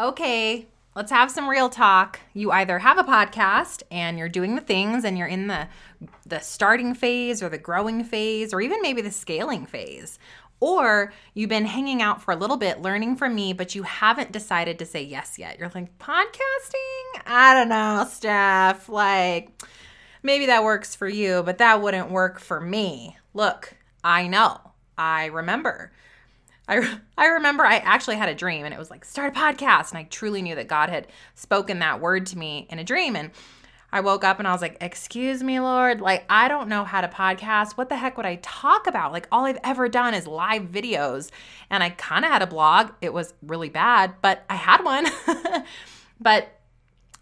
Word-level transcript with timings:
okay, 0.00 0.66
let's 0.96 1.12
have 1.12 1.30
some 1.30 1.48
real 1.48 1.68
talk. 1.68 2.20
You 2.32 2.50
either 2.50 2.78
have 2.78 2.98
a 2.98 3.04
podcast 3.04 3.82
and 3.90 4.18
you're 4.18 4.28
doing 4.28 4.54
the 4.54 4.62
things 4.62 5.04
and 5.04 5.16
you're 5.18 5.26
in 5.26 5.46
the 5.46 5.68
the 6.24 6.40
starting 6.40 6.94
phase 6.94 7.42
or 7.42 7.50
the 7.50 7.58
growing 7.58 8.02
phase 8.02 8.54
or 8.54 8.60
even 8.60 8.80
maybe 8.80 9.02
the 9.02 9.10
scaling 9.10 9.66
phase. 9.66 10.18
Or 10.58 11.12
you've 11.32 11.48
been 11.48 11.64
hanging 11.64 12.02
out 12.02 12.22
for 12.22 12.32
a 12.32 12.36
little 12.36 12.58
bit 12.58 12.82
learning 12.82 13.16
from 13.16 13.34
me, 13.34 13.54
but 13.54 13.74
you 13.74 13.82
haven't 13.82 14.32
decided 14.32 14.78
to 14.78 14.86
say 14.86 15.02
yes 15.02 15.38
yet. 15.38 15.58
You're 15.58 15.70
like, 15.74 15.96
podcasting? 15.98 17.22
I 17.26 17.54
don't 17.54 17.70
know, 17.70 18.04
Stef. 18.06 18.86
Like, 18.88 19.62
maybe 20.22 20.46
that 20.46 20.62
works 20.62 20.94
for 20.94 21.08
you, 21.08 21.42
but 21.42 21.58
that 21.58 21.80
wouldn't 21.80 22.10
work 22.10 22.38
for 22.38 22.60
me. 22.60 23.16
Look, 23.32 23.74
I 24.04 24.26
know. 24.26 24.60
I 24.98 25.26
remember. 25.26 25.92
I, 26.70 26.98
I 27.18 27.26
remember 27.26 27.64
I 27.64 27.78
actually 27.78 28.16
had 28.16 28.28
a 28.28 28.34
dream 28.34 28.64
and 28.64 28.72
it 28.72 28.78
was 28.78 28.90
like, 28.90 29.04
start 29.04 29.36
a 29.36 29.38
podcast. 29.38 29.90
And 29.90 29.98
I 29.98 30.04
truly 30.04 30.40
knew 30.40 30.54
that 30.54 30.68
God 30.68 30.88
had 30.88 31.08
spoken 31.34 31.80
that 31.80 32.00
word 32.00 32.26
to 32.26 32.38
me 32.38 32.68
in 32.70 32.78
a 32.78 32.84
dream. 32.84 33.16
And 33.16 33.32
I 33.92 34.00
woke 34.00 34.22
up 34.22 34.38
and 34.38 34.46
I 34.46 34.52
was 34.52 34.62
like, 34.62 34.76
Excuse 34.80 35.42
me, 35.42 35.58
Lord. 35.58 36.00
Like, 36.00 36.24
I 36.30 36.46
don't 36.46 36.68
know 36.68 36.84
how 36.84 37.00
to 37.00 37.08
podcast. 37.08 37.72
What 37.72 37.88
the 37.88 37.96
heck 37.96 38.16
would 38.16 38.26
I 38.26 38.36
talk 38.36 38.86
about? 38.86 39.10
Like, 39.10 39.26
all 39.32 39.46
I've 39.46 39.58
ever 39.64 39.88
done 39.88 40.14
is 40.14 40.28
live 40.28 40.62
videos. 40.62 41.30
And 41.70 41.82
I 41.82 41.90
kind 41.90 42.24
of 42.24 42.30
had 42.30 42.42
a 42.42 42.46
blog. 42.46 42.92
It 43.00 43.12
was 43.12 43.34
really 43.42 43.68
bad, 43.68 44.14
but 44.22 44.44
I 44.48 44.54
had 44.54 44.84
one. 44.84 45.06
but 46.20 46.60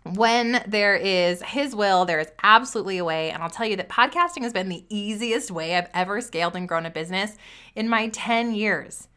when 0.05 0.63
there 0.67 0.95
is 0.95 1.43
His 1.43 1.75
will, 1.75 2.05
there 2.05 2.21
is 2.21 2.31
absolutely 2.43 2.99
a 2.99 3.05
way. 3.05 3.31
And 3.31 3.43
I'll 3.43 3.49
tell 3.49 3.67
you 3.67 3.77
that 3.77 3.89
podcasting 3.89 4.43
has 4.43 4.53
been 4.53 4.69
the 4.69 4.85
easiest 4.91 5.51
way 5.51 5.75
I've 5.75 5.89
ever 5.95 6.21
scaled 6.21 6.55
and 6.55 6.69
grown 6.69 6.85
a 6.85 6.91
business 6.91 7.37
in 7.75 7.89
my 7.89 8.09
10 8.09 8.55
years. 8.55 9.09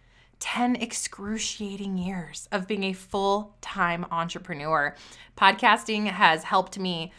10 0.41 0.75
excruciating 0.75 1.97
years 1.97 2.49
of 2.51 2.67
being 2.67 2.83
a 2.83 2.93
full 2.93 3.55
time 3.61 4.05
entrepreneur. 4.11 4.95
Podcasting 5.37 6.07
has 6.07 6.43
helped 6.43 6.77
me 6.77 7.13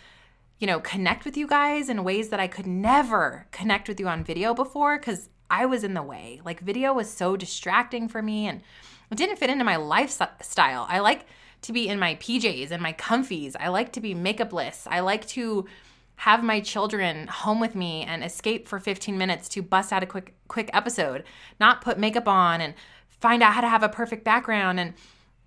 you 0.63 0.67
know, 0.69 0.79
connect 0.79 1.25
with 1.25 1.37
you 1.37 1.49
guys 1.49 1.89
in 1.89 2.05
ways 2.05 2.29
that 2.29 2.39
I 2.39 2.47
could 2.47 2.69
never 2.69 3.49
connect 3.51 3.89
with 3.89 3.99
you 3.99 4.07
on 4.07 4.23
video 4.23 4.55
before 4.55 4.97
because 4.97 5.29
I 5.51 5.67
was 5.67 5.83
in 5.83 5.95
the 5.95 6.05
way. 6.05 6.41
Like, 6.45 6.61
video 6.61 6.93
was 6.93 7.11
so 7.11 7.37
distracting 7.37 8.07
for 8.07 8.23
me 8.23 8.47
and 8.47 8.63
it 9.11 9.19
didn't 9.19 9.41
fit 9.41 9.51
into 9.51 9.65
my 9.65 9.75
lifestyle. 9.75 10.87
I 10.89 11.01
like 11.01 11.27
to 11.63 11.73
be 11.73 11.89
in 11.89 11.99
my 11.99 12.15
PJs 12.15 12.71
and 12.71 12.81
my 12.81 12.93
comfies. 12.93 13.57
I 13.59 13.71
like 13.71 13.93
to 13.95 14.01
be 14.01 14.15
makeupless. 14.15 14.87
I 14.89 15.01
like 15.01 15.27
to 15.29 15.67
have 16.15 16.45
my 16.45 16.61
children 16.61 17.27
home 17.27 17.59
with 17.59 17.75
me 17.75 18.05
and 18.05 18.23
escape 18.23 18.69
for 18.69 18.79
15 18.79 19.19
minutes 19.19 19.49
to 19.49 19.63
bust 19.63 19.93
out 19.93 20.05
a 20.05 20.07
quick 20.07 20.35
quick 20.47 20.71
episode, 20.73 21.25
not 21.59 21.81
put 21.81 21.99
makeup 21.99 22.29
on 22.29 22.61
and 22.61 22.75
find 23.23 23.43
out 23.43 23.55
how 23.55 23.61
to 23.61 23.69
have 23.69 23.85
a 23.85 23.89
perfect 23.89 24.25
background 24.25 24.81
and 24.81 24.95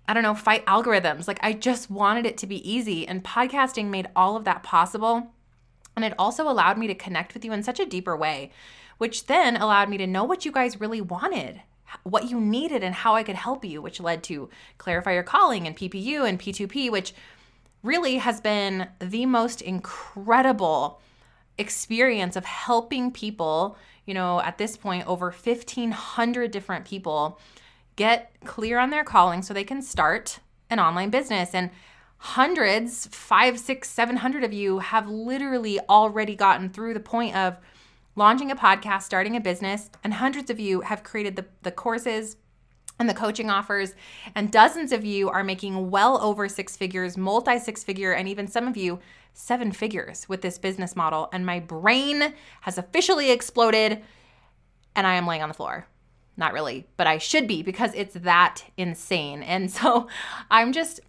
I 0.08 0.14
don't 0.14 0.22
know, 0.22 0.34
fight 0.34 0.64
algorithms. 0.66 1.28
Like 1.28 1.38
I 1.42 1.52
just 1.52 1.90
wanted 1.90 2.26
it 2.26 2.38
to 2.38 2.46
be 2.46 2.68
easy. 2.68 3.06
And 3.06 3.24
podcasting 3.24 3.86
made 3.86 4.08
all 4.16 4.36
of 4.36 4.44
that 4.44 4.62
possible. 4.62 5.28
And 5.94 6.04
it 6.04 6.14
also 6.18 6.48
allowed 6.48 6.78
me 6.78 6.86
to 6.86 6.94
connect 6.94 7.34
with 7.34 7.44
you 7.44 7.52
in 7.52 7.62
such 7.62 7.80
a 7.80 7.86
deeper 7.86 8.16
way, 8.16 8.52
which 8.98 9.26
then 9.26 9.56
allowed 9.56 9.88
me 9.88 9.98
to 9.98 10.06
know 10.06 10.24
what 10.24 10.44
you 10.44 10.52
guys 10.52 10.80
really 10.80 11.00
wanted, 11.00 11.60
what 12.02 12.30
you 12.30 12.40
needed, 12.40 12.82
and 12.82 12.94
how 12.94 13.14
I 13.14 13.22
could 13.22 13.36
help 13.36 13.64
you, 13.64 13.82
which 13.82 14.00
led 14.00 14.22
to 14.24 14.48
Clarify 14.78 15.14
Your 15.14 15.22
Calling 15.22 15.66
and 15.66 15.76
PPU 15.76 16.28
and 16.28 16.38
P2P, 16.38 16.90
which 16.90 17.14
really 17.82 18.16
has 18.16 18.40
been 18.40 18.88
the 19.00 19.26
most 19.26 19.60
incredible 19.62 21.00
experience 21.58 22.36
of 22.36 22.44
helping 22.44 23.10
people. 23.10 23.76
You 24.04 24.14
know, 24.14 24.40
at 24.40 24.58
this 24.58 24.76
point, 24.76 25.06
over 25.06 25.30
1,500 25.30 26.50
different 26.50 26.84
people 26.84 27.40
get 27.96 28.32
clear 28.44 28.78
on 28.78 28.90
their 28.90 29.04
calling 29.04 29.42
so 29.42 29.52
they 29.52 29.64
can 29.64 29.82
start 29.82 30.40
an 30.70 30.78
online 30.78 31.10
business. 31.10 31.54
And 31.54 31.70
hundreds, 32.18 33.06
five, 33.08 33.58
six, 33.58 33.90
seven 33.90 34.16
hundred 34.16 34.44
of 34.44 34.52
you 34.52 34.78
have 34.78 35.08
literally 35.08 35.80
already 35.88 36.34
gotten 36.34 36.70
through 36.70 36.94
the 36.94 37.00
point 37.00 37.36
of 37.36 37.58
launching 38.14 38.50
a 38.50 38.56
podcast, 38.56 39.02
starting 39.02 39.36
a 39.36 39.40
business, 39.40 39.90
and 40.02 40.14
hundreds 40.14 40.50
of 40.50 40.58
you 40.58 40.80
have 40.82 41.02
created 41.02 41.36
the, 41.36 41.44
the 41.62 41.70
courses 41.70 42.36
and 42.98 43.08
the 43.08 43.14
coaching 43.14 43.50
offers. 43.50 43.94
And 44.34 44.50
dozens 44.50 44.92
of 44.92 45.04
you 45.04 45.28
are 45.28 45.44
making 45.44 45.90
well 45.90 46.18
over 46.22 46.48
six 46.48 46.76
figures, 46.76 47.16
multi 47.16 47.58
six 47.58 47.84
figure, 47.84 48.12
and 48.12 48.28
even 48.28 48.46
some 48.46 48.66
of 48.66 48.76
you 48.76 49.00
seven 49.34 49.70
figures 49.70 50.26
with 50.28 50.40
this 50.40 50.58
business 50.58 50.96
model. 50.96 51.28
And 51.32 51.44
my 51.44 51.60
brain 51.60 52.32
has 52.62 52.78
officially 52.78 53.30
exploded, 53.30 54.02
and 54.94 55.06
I 55.06 55.14
am 55.14 55.26
laying 55.26 55.42
on 55.42 55.48
the 55.48 55.54
floor 55.54 55.86
not 56.36 56.52
really, 56.52 56.86
but 56.96 57.06
I 57.06 57.18
should 57.18 57.46
be 57.46 57.62
because 57.62 57.92
it's 57.94 58.14
that 58.14 58.64
insane. 58.76 59.42
And 59.42 59.70
so 59.70 60.08
I'm 60.50 60.72
just 60.72 61.00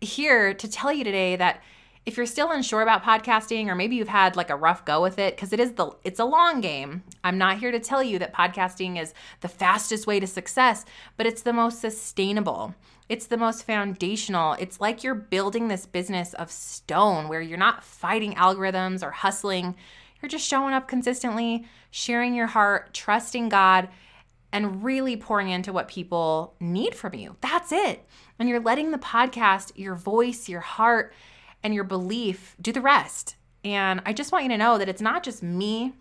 here 0.00 0.52
to 0.54 0.68
tell 0.68 0.92
you 0.92 1.04
today 1.04 1.36
that 1.36 1.62
if 2.04 2.16
you're 2.16 2.26
still 2.26 2.50
unsure 2.50 2.82
about 2.82 3.04
podcasting 3.04 3.68
or 3.68 3.76
maybe 3.76 3.94
you've 3.94 4.08
had 4.08 4.34
like 4.34 4.50
a 4.50 4.56
rough 4.56 4.84
go 4.84 5.00
with 5.00 5.20
it 5.20 5.36
because 5.36 5.52
it 5.52 5.60
is 5.60 5.72
the 5.72 5.92
it's 6.02 6.18
a 6.18 6.24
long 6.24 6.60
game. 6.60 7.04
I'm 7.22 7.38
not 7.38 7.58
here 7.58 7.70
to 7.70 7.78
tell 7.78 8.02
you 8.02 8.18
that 8.18 8.34
podcasting 8.34 9.00
is 9.00 9.14
the 9.40 9.48
fastest 9.48 10.06
way 10.06 10.18
to 10.18 10.26
success 10.26 10.84
but 11.16 11.26
it's 11.26 11.42
the 11.42 11.52
most 11.52 11.80
sustainable. 11.80 12.74
It's 13.08 13.26
the 13.26 13.36
most 13.36 13.64
foundational. 13.64 14.54
It's 14.54 14.80
like 14.80 15.04
you're 15.04 15.14
building 15.14 15.68
this 15.68 15.86
business 15.86 16.34
of 16.34 16.50
stone 16.50 17.28
where 17.28 17.40
you're 17.40 17.58
not 17.58 17.84
fighting 17.84 18.34
algorithms 18.34 19.02
or 19.02 19.10
hustling. 19.10 19.76
You're 20.20 20.28
just 20.28 20.48
showing 20.48 20.74
up 20.74 20.88
consistently 20.88 21.66
sharing 21.92 22.34
your 22.34 22.46
heart 22.48 22.92
trusting 22.94 23.48
god 23.48 23.88
and 24.52 24.84
really 24.84 25.16
pouring 25.16 25.48
into 25.48 25.72
what 25.72 25.88
people 25.88 26.54
need 26.60 26.94
from 26.94 27.14
you. 27.14 27.36
That's 27.40 27.72
it. 27.72 28.06
And 28.38 28.48
you're 28.48 28.60
letting 28.60 28.90
the 28.90 28.98
podcast, 28.98 29.72
your 29.76 29.94
voice, 29.94 30.48
your 30.48 30.60
heart, 30.60 31.12
and 31.62 31.74
your 31.74 31.84
belief 31.84 32.56
do 32.60 32.72
the 32.72 32.80
rest. 32.80 33.36
And 33.64 34.02
I 34.04 34.12
just 34.12 34.32
want 34.32 34.44
you 34.44 34.50
to 34.50 34.58
know 34.58 34.78
that 34.78 34.88
it's 34.88 35.00
not 35.00 35.22
just 35.22 35.42
me, 35.42 35.92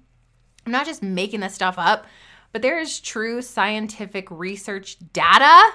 I'm 0.65 0.71
not 0.71 0.85
just 0.85 1.01
making 1.01 1.39
this 1.39 1.55
stuff 1.55 1.75
up, 1.77 2.05
but 2.51 2.61
there 2.61 2.79
is 2.79 2.99
true 2.99 3.41
scientific 3.41 4.29
research 4.29 4.97
data 5.13 5.71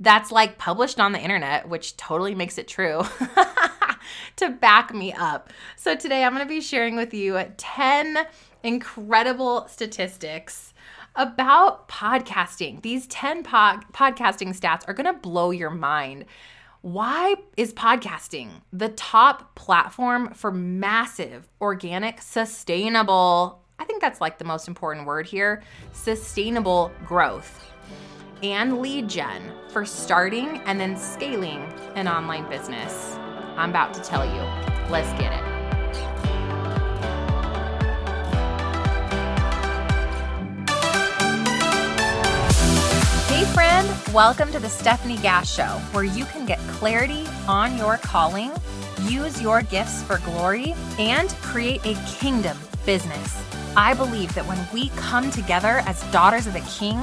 that's 0.00 0.32
like 0.32 0.58
published 0.58 0.98
on 0.98 1.12
the 1.12 1.20
internet, 1.20 1.68
which 1.68 1.96
totally 1.96 2.34
makes 2.34 2.58
it 2.58 2.66
true. 2.66 3.02
to 4.36 4.50
back 4.50 4.92
me 4.94 5.12
up. 5.12 5.50
So 5.76 5.94
today 5.94 6.24
I'm 6.24 6.34
going 6.34 6.44
to 6.44 6.48
be 6.48 6.60
sharing 6.60 6.96
with 6.96 7.14
you 7.14 7.40
10 7.56 8.18
incredible 8.62 9.66
statistics 9.68 10.71
about 11.14 11.88
podcasting. 11.88 12.82
These 12.82 13.06
10 13.08 13.42
pod- 13.42 13.84
podcasting 13.92 14.58
stats 14.58 14.82
are 14.88 14.94
going 14.94 15.12
to 15.12 15.20
blow 15.20 15.50
your 15.50 15.70
mind. 15.70 16.24
Why 16.80 17.36
is 17.56 17.72
podcasting 17.74 18.48
the 18.72 18.88
top 18.88 19.54
platform 19.54 20.32
for 20.34 20.50
massive, 20.50 21.48
organic, 21.60 22.20
sustainable? 22.20 23.62
I 23.78 23.84
think 23.84 24.00
that's 24.00 24.20
like 24.20 24.38
the 24.38 24.44
most 24.44 24.68
important 24.68 25.06
word 25.06 25.26
here 25.26 25.62
sustainable 25.92 26.90
growth 27.04 27.72
and 28.42 28.78
lead 28.80 29.08
gen 29.08 29.52
for 29.68 29.84
starting 29.84 30.60
and 30.66 30.80
then 30.80 30.96
scaling 30.96 31.62
an 31.94 32.08
online 32.08 32.48
business. 32.48 33.16
I'm 33.56 33.70
about 33.70 33.94
to 33.94 34.00
tell 34.00 34.24
you. 34.24 34.40
Let's 34.90 35.12
get 35.20 35.32
it. 35.32 35.51
Welcome 44.12 44.52
to 44.52 44.58
the 44.58 44.68
Stefanie 44.68 45.22
Gass 45.22 45.50
Show, 45.50 45.80
where 45.92 46.04
you 46.04 46.26
can 46.26 46.44
get 46.44 46.58
clarity 46.72 47.26
on 47.48 47.78
your 47.78 47.96
calling, 47.96 48.52
use 49.04 49.40
your 49.40 49.62
gifts 49.62 50.02
for 50.02 50.18
glory, 50.18 50.74
and 50.98 51.30
create 51.40 51.80
a 51.86 51.94
kingdom 52.18 52.58
business. 52.84 53.42
I 53.74 53.94
believe 53.94 54.34
that 54.34 54.44
when 54.46 54.58
we 54.70 54.90
come 54.96 55.30
together 55.30 55.80
as 55.86 56.02
daughters 56.12 56.46
of 56.46 56.52
the 56.52 56.60
King, 56.60 57.00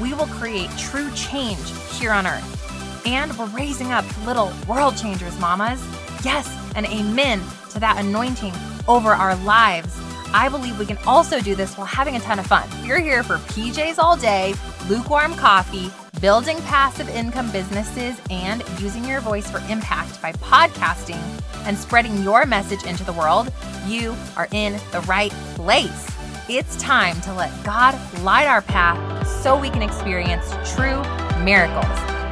we 0.00 0.14
will 0.14 0.28
create 0.28 0.70
true 0.78 1.10
change 1.16 1.58
here 1.98 2.12
on 2.12 2.28
earth. 2.28 3.06
And 3.08 3.36
we're 3.36 3.46
raising 3.46 3.90
up 3.90 4.04
little 4.24 4.52
world 4.68 4.96
changers, 4.96 5.36
mamas. 5.40 5.84
Yes, 6.24 6.48
and 6.76 6.86
amen 6.86 7.42
to 7.70 7.80
that 7.80 7.98
anointing 7.98 8.54
over 8.86 9.10
our 9.10 9.34
lives. 9.38 9.98
I 10.32 10.48
believe 10.48 10.78
we 10.78 10.86
can 10.86 10.98
also 11.08 11.40
do 11.40 11.56
this 11.56 11.76
while 11.76 11.88
having 11.88 12.14
a 12.14 12.20
ton 12.20 12.38
of 12.38 12.46
fun. 12.46 12.68
You're 12.86 13.00
here 13.00 13.24
for 13.24 13.38
PJs 13.38 13.98
all 13.98 14.16
day, 14.16 14.54
lukewarm 14.88 15.34
coffee, 15.34 15.90
building 16.20 16.58
passive 16.62 17.08
income 17.08 17.50
businesses, 17.50 18.20
and 18.30 18.62
using 18.78 19.04
your 19.04 19.20
voice 19.20 19.50
for 19.50 19.58
impact 19.68 20.20
by 20.20 20.32
podcasting 20.32 21.20
and 21.66 21.76
spreading 21.76 22.22
your 22.22 22.44
message 22.46 22.84
into 22.84 23.04
the 23.04 23.12
world, 23.12 23.52
you 23.86 24.14
are 24.36 24.48
in 24.52 24.74
the 24.92 25.00
right 25.06 25.32
place. 25.54 26.08
It's 26.48 26.76
time 26.76 27.20
to 27.22 27.32
let 27.32 27.50
God 27.64 27.98
light 28.20 28.46
our 28.46 28.62
path 28.62 29.26
so 29.42 29.58
we 29.58 29.70
can 29.70 29.82
experience 29.82 30.50
true 30.74 31.02
miracles. 31.42 31.86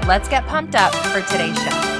Let's 0.06 0.28
get 0.28 0.46
pumped 0.46 0.74
up 0.74 0.94
for 0.94 1.22
today's 1.22 1.56
show. 1.62 1.90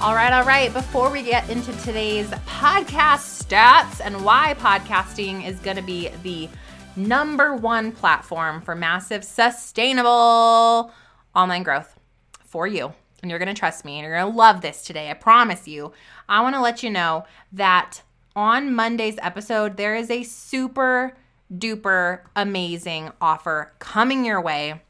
All 0.00 0.14
right, 0.14 0.32
all 0.34 0.44
right. 0.44 0.70
Before 0.72 1.10
we 1.10 1.22
get 1.22 1.48
into 1.48 1.72
today's 1.78 2.28
podcast 2.46 3.42
stats 3.42 4.02
and 4.04 4.22
why 4.22 4.54
podcasting 4.58 5.46
is 5.46 5.58
going 5.60 5.78
to 5.78 5.82
be 5.82 6.10
the 6.22 6.48
number 6.96 7.54
one 7.54 7.92
platform 7.92 8.60
for 8.60 8.74
massive, 8.74 9.24
sustainable 9.24 10.92
online 11.34 11.62
growth 11.62 11.98
for 12.44 12.66
you. 12.66 12.92
And 13.22 13.30
you're 13.30 13.38
going 13.38 13.54
to 13.54 13.58
trust 13.58 13.84
me 13.84 13.94
and 13.98 14.04
you're 14.04 14.18
going 14.18 14.30
to 14.30 14.36
love 14.36 14.60
this 14.60 14.82
today. 14.82 15.10
I 15.10 15.14
promise 15.14 15.66
you. 15.66 15.92
I 16.28 16.40
want 16.42 16.54
to 16.54 16.60
let 16.60 16.82
you 16.82 16.90
know 16.90 17.24
that 17.52 18.02
on 18.36 18.74
Monday's 18.74 19.18
episode, 19.22 19.76
there 19.76 19.94
is 19.94 20.10
a 20.10 20.22
super 20.22 21.16
duper 21.52 22.20
amazing 22.36 23.10
offer 23.20 23.72
coming 23.78 24.24
your 24.24 24.40
way. 24.40 24.80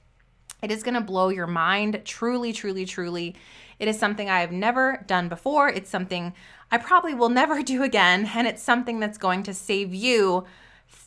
It 0.62 0.70
is 0.70 0.82
going 0.82 0.94
to 0.94 1.00
blow 1.00 1.28
your 1.28 1.46
mind, 1.46 2.00
truly, 2.04 2.52
truly, 2.52 2.86
truly. 2.86 3.34
It 3.78 3.88
is 3.88 3.98
something 3.98 4.30
I 4.30 4.40
have 4.40 4.52
never 4.52 5.04
done 5.06 5.28
before. 5.28 5.68
It's 5.68 5.90
something 5.90 6.32
I 6.70 6.78
probably 6.78 7.14
will 7.14 7.28
never 7.40 7.62
do 7.62 7.82
again. 7.82 8.30
And 8.34 8.46
it's 8.46 8.62
something 8.62 8.98
that's 8.98 9.18
going 9.18 9.42
to 9.44 9.54
save 9.54 9.94
you 9.94 10.44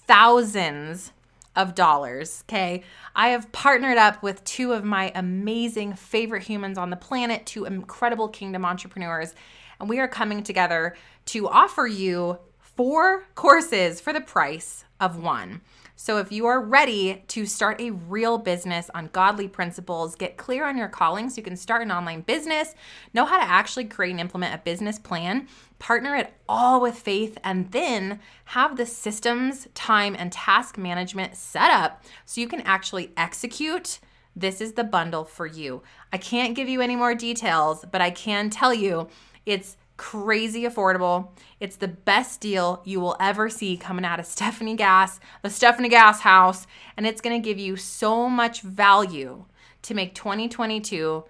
thousands 0.08 1.12
of 1.56 1.76
dollars. 1.76 2.44
Okay. 2.48 2.84
I 3.16 3.30
have 3.30 3.52
partnered 3.52 3.98
up 3.98 4.22
with 4.24 4.44
two 4.44 4.74
of 4.74 4.84
my 4.84 5.12
amazing 5.16 5.96
favorite 5.96 6.44
humans 6.44 6.78
on 6.78 6.92
the 6.92 6.96
planet, 6.96 7.46
two 7.46 7.66
incredible 7.66 8.30
kingdom 8.30 8.64
entrepreneurs, 8.64 9.34
and 9.80 9.90
we 9.90 10.00
are 10.00 10.08
coming 10.08 10.44
together 10.44 10.96
to 11.26 11.48
offer 11.48 11.88
you 11.88 12.38
four 12.60 13.28
courses 13.34 14.00
for 14.00 14.14
the 14.14 14.22
price 14.22 14.86
of 15.00 15.22
one. 15.22 15.62
So, 16.00 16.20
if 16.20 16.32
you 16.32 16.46
are 16.46 16.62
ready 16.62 17.24
to 17.30 17.48
start 17.48 17.82
a 17.82 17.90
real 17.90 18.38
business 18.38 18.92
on 18.94 19.10
godly 19.14 19.48
principles, 19.48 20.14
get 20.14 20.38
clear 20.38 20.64
on 20.68 20.78
your 20.78 20.90
calling 20.90 21.28
so 21.28 21.38
you 21.38 21.44
can 21.44 21.58
start 21.58 21.82
an 21.82 21.92
online 21.92 22.22
business, 22.22 22.76
know 23.16 23.26
how 23.26 23.38
to 23.38 23.44
actually 23.44 23.86
create 23.86 24.12
and 24.12 24.20
implement 24.20 24.54
a 24.54 24.60
business 24.60 25.00
plan, 25.00 25.48
partner 25.80 26.16
it 26.16 26.36
all 26.48 26.80
with 26.80 27.00
faith, 27.00 27.40
and 27.44 27.72
then 27.72 28.20
have 28.46 28.78
the 28.78 28.86
systems, 28.86 29.68
time, 29.74 30.16
and 30.20 30.32
task 30.32 30.78
management 30.78 31.36
set 31.36 31.72
up 31.72 32.04
so 32.26 32.42
you 32.42 32.48
can 32.48 32.62
actually 32.62 33.12
execute. 33.18 33.98
This 34.36 34.62
is 34.62 34.74
the 34.74 34.84
bundle 34.84 35.26
for 35.26 35.48
you. 35.48 35.82
I 36.14 36.20
can't 36.20 36.56
give 36.56 36.70
you 36.70 36.80
any 36.80 36.96
more 36.96 37.16
details, 37.16 37.84
but 37.92 38.02
I 38.02 38.12
can 38.12 38.52
tell 38.52 38.72
you 38.72 39.08
it's 39.48 39.78
crazy 39.98 40.64
affordable. 40.64 41.30
It's 41.60 41.76
the 41.76 41.88
best 41.88 42.40
deal 42.40 42.82
you 42.86 43.00
will 43.00 43.18
ever 43.20 43.50
see 43.50 43.76
coming 43.78 44.06
out 44.06 44.20
of 44.20 44.26
Stefanie 44.28 44.78
Gass, 44.78 45.20
the 45.42 45.50
Stefanie 45.50 45.90
Gass 45.90 46.22
house, 46.22 46.68
and 46.96 47.06
it's 47.06 47.22
going 47.22 47.40
to 47.40 47.46
give 47.46 47.60
you 47.60 47.76
so 47.76 48.30
much 48.30 48.62
value 48.62 49.46
to 49.82 49.94
make 49.94 50.16
2022 50.16 51.24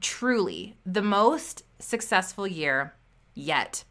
truly 0.00 0.76
the 0.86 1.02
most 1.02 1.64
successful 1.78 2.46
year 2.46 2.94
yet. 3.34 3.84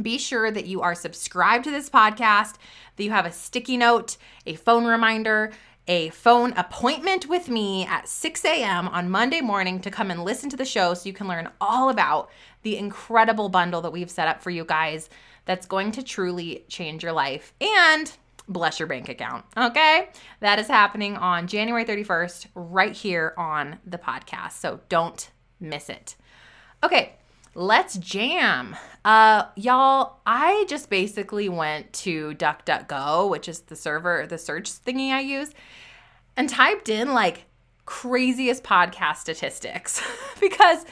Be 0.00 0.18
sure 0.18 0.50
that 0.50 0.66
you 0.66 0.80
are 0.80 0.94
subscribed 0.94 1.64
to 1.64 1.70
this 1.70 1.90
podcast, 1.90 2.54
that 2.96 3.04
you 3.04 3.10
have 3.10 3.26
a 3.26 3.32
sticky 3.32 3.76
note, 3.76 4.16
a 4.46 4.54
phone 4.54 4.86
reminder, 4.86 5.52
a 5.86 6.08
phone 6.10 6.52
appointment 6.52 7.28
with 7.28 7.48
me 7.48 7.84
at 7.86 8.08
6 8.08 8.44
a.m. 8.44 8.88
on 8.88 9.10
Monday 9.10 9.40
morning 9.40 9.80
to 9.80 9.90
come 9.90 10.10
and 10.10 10.24
listen 10.24 10.48
to 10.50 10.56
the 10.56 10.64
show 10.64 10.94
so 10.94 11.08
you 11.08 11.12
can 11.12 11.26
learn 11.26 11.48
all 11.60 11.90
about 11.90 12.30
the 12.62 12.76
incredible 12.76 13.48
bundle 13.48 13.80
that 13.82 13.92
we've 13.92 14.10
set 14.10 14.28
up 14.28 14.42
for 14.42 14.50
you 14.50 14.64
guys 14.64 15.08
that's 15.44 15.66
going 15.66 15.92
to 15.92 16.02
truly 16.02 16.64
change 16.68 17.02
your 17.02 17.12
life 17.12 17.52
and 17.60 18.12
bless 18.48 18.78
your 18.78 18.86
bank 18.86 19.08
account. 19.08 19.44
Okay? 19.56 20.08
That 20.40 20.58
is 20.58 20.66
happening 20.66 21.16
on 21.16 21.46
January 21.46 21.84
31st, 21.84 22.46
right 22.54 22.92
here 22.92 23.32
on 23.36 23.78
the 23.86 23.98
podcast. 23.98 24.52
So 24.52 24.80
don't 24.88 25.30
miss 25.60 25.88
it. 25.88 26.16
Okay, 26.82 27.14
let's 27.54 27.96
jam. 27.98 28.76
Uh, 29.04 29.44
y'all, 29.56 30.18
I 30.26 30.64
just 30.68 30.90
basically 30.90 31.48
went 31.48 31.92
to 31.94 32.34
DuckDuckGo, 32.34 33.28
which 33.28 33.48
is 33.48 33.60
the 33.60 33.76
server, 33.76 34.26
the 34.26 34.38
search 34.38 34.70
thingy 34.70 35.10
I 35.10 35.20
use, 35.20 35.50
and 36.36 36.48
typed 36.48 36.88
in 36.88 37.12
like 37.12 37.44
craziest 37.86 38.62
podcast 38.62 39.16
statistics 39.16 40.02
because 40.40 40.84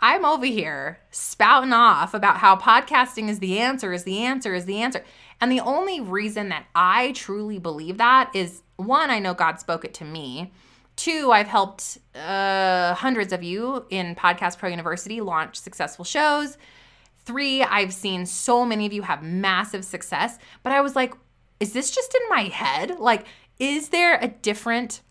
I'm 0.00 0.24
over 0.24 0.46
here 0.46 1.00
spouting 1.10 1.72
off 1.72 2.14
about 2.14 2.38
how 2.38 2.56
podcasting 2.56 3.28
is 3.28 3.40
the 3.40 3.58
answer, 3.58 3.92
is 3.92 4.04
the 4.04 4.22
answer, 4.24 4.54
is 4.54 4.64
the 4.64 4.80
answer. 4.80 5.04
And 5.40 5.50
the 5.50 5.60
only 5.60 6.00
reason 6.00 6.48
that 6.50 6.66
I 6.74 7.12
truly 7.12 7.58
believe 7.58 7.98
that 7.98 8.30
is 8.34 8.62
one, 8.76 9.10
I 9.10 9.18
know 9.18 9.34
God 9.34 9.58
spoke 9.58 9.84
it 9.84 9.94
to 9.94 10.04
me. 10.04 10.52
Two, 10.96 11.30
I've 11.32 11.46
helped 11.46 11.98
uh, 12.14 12.94
hundreds 12.94 13.32
of 13.32 13.42
you 13.42 13.86
in 13.90 14.14
Podcast 14.14 14.58
Pro 14.58 14.68
University 14.68 15.20
launch 15.20 15.56
successful 15.56 16.04
shows. 16.04 16.58
Three, 17.24 17.62
I've 17.62 17.92
seen 17.92 18.26
so 18.26 18.64
many 18.64 18.86
of 18.86 18.92
you 18.92 19.02
have 19.02 19.22
massive 19.22 19.84
success. 19.84 20.38
But 20.62 20.72
I 20.72 20.80
was 20.80 20.96
like, 20.96 21.14
is 21.60 21.72
this 21.72 21.90
just 21.90 22.14
in 22.14 22.28
my 22.28 22.42
head? 22.42 22.98
Like, 22.98 23.26
is 23.58 23.90
there 23.90 24.18
a 24.20 24.28
different 24.28 25.02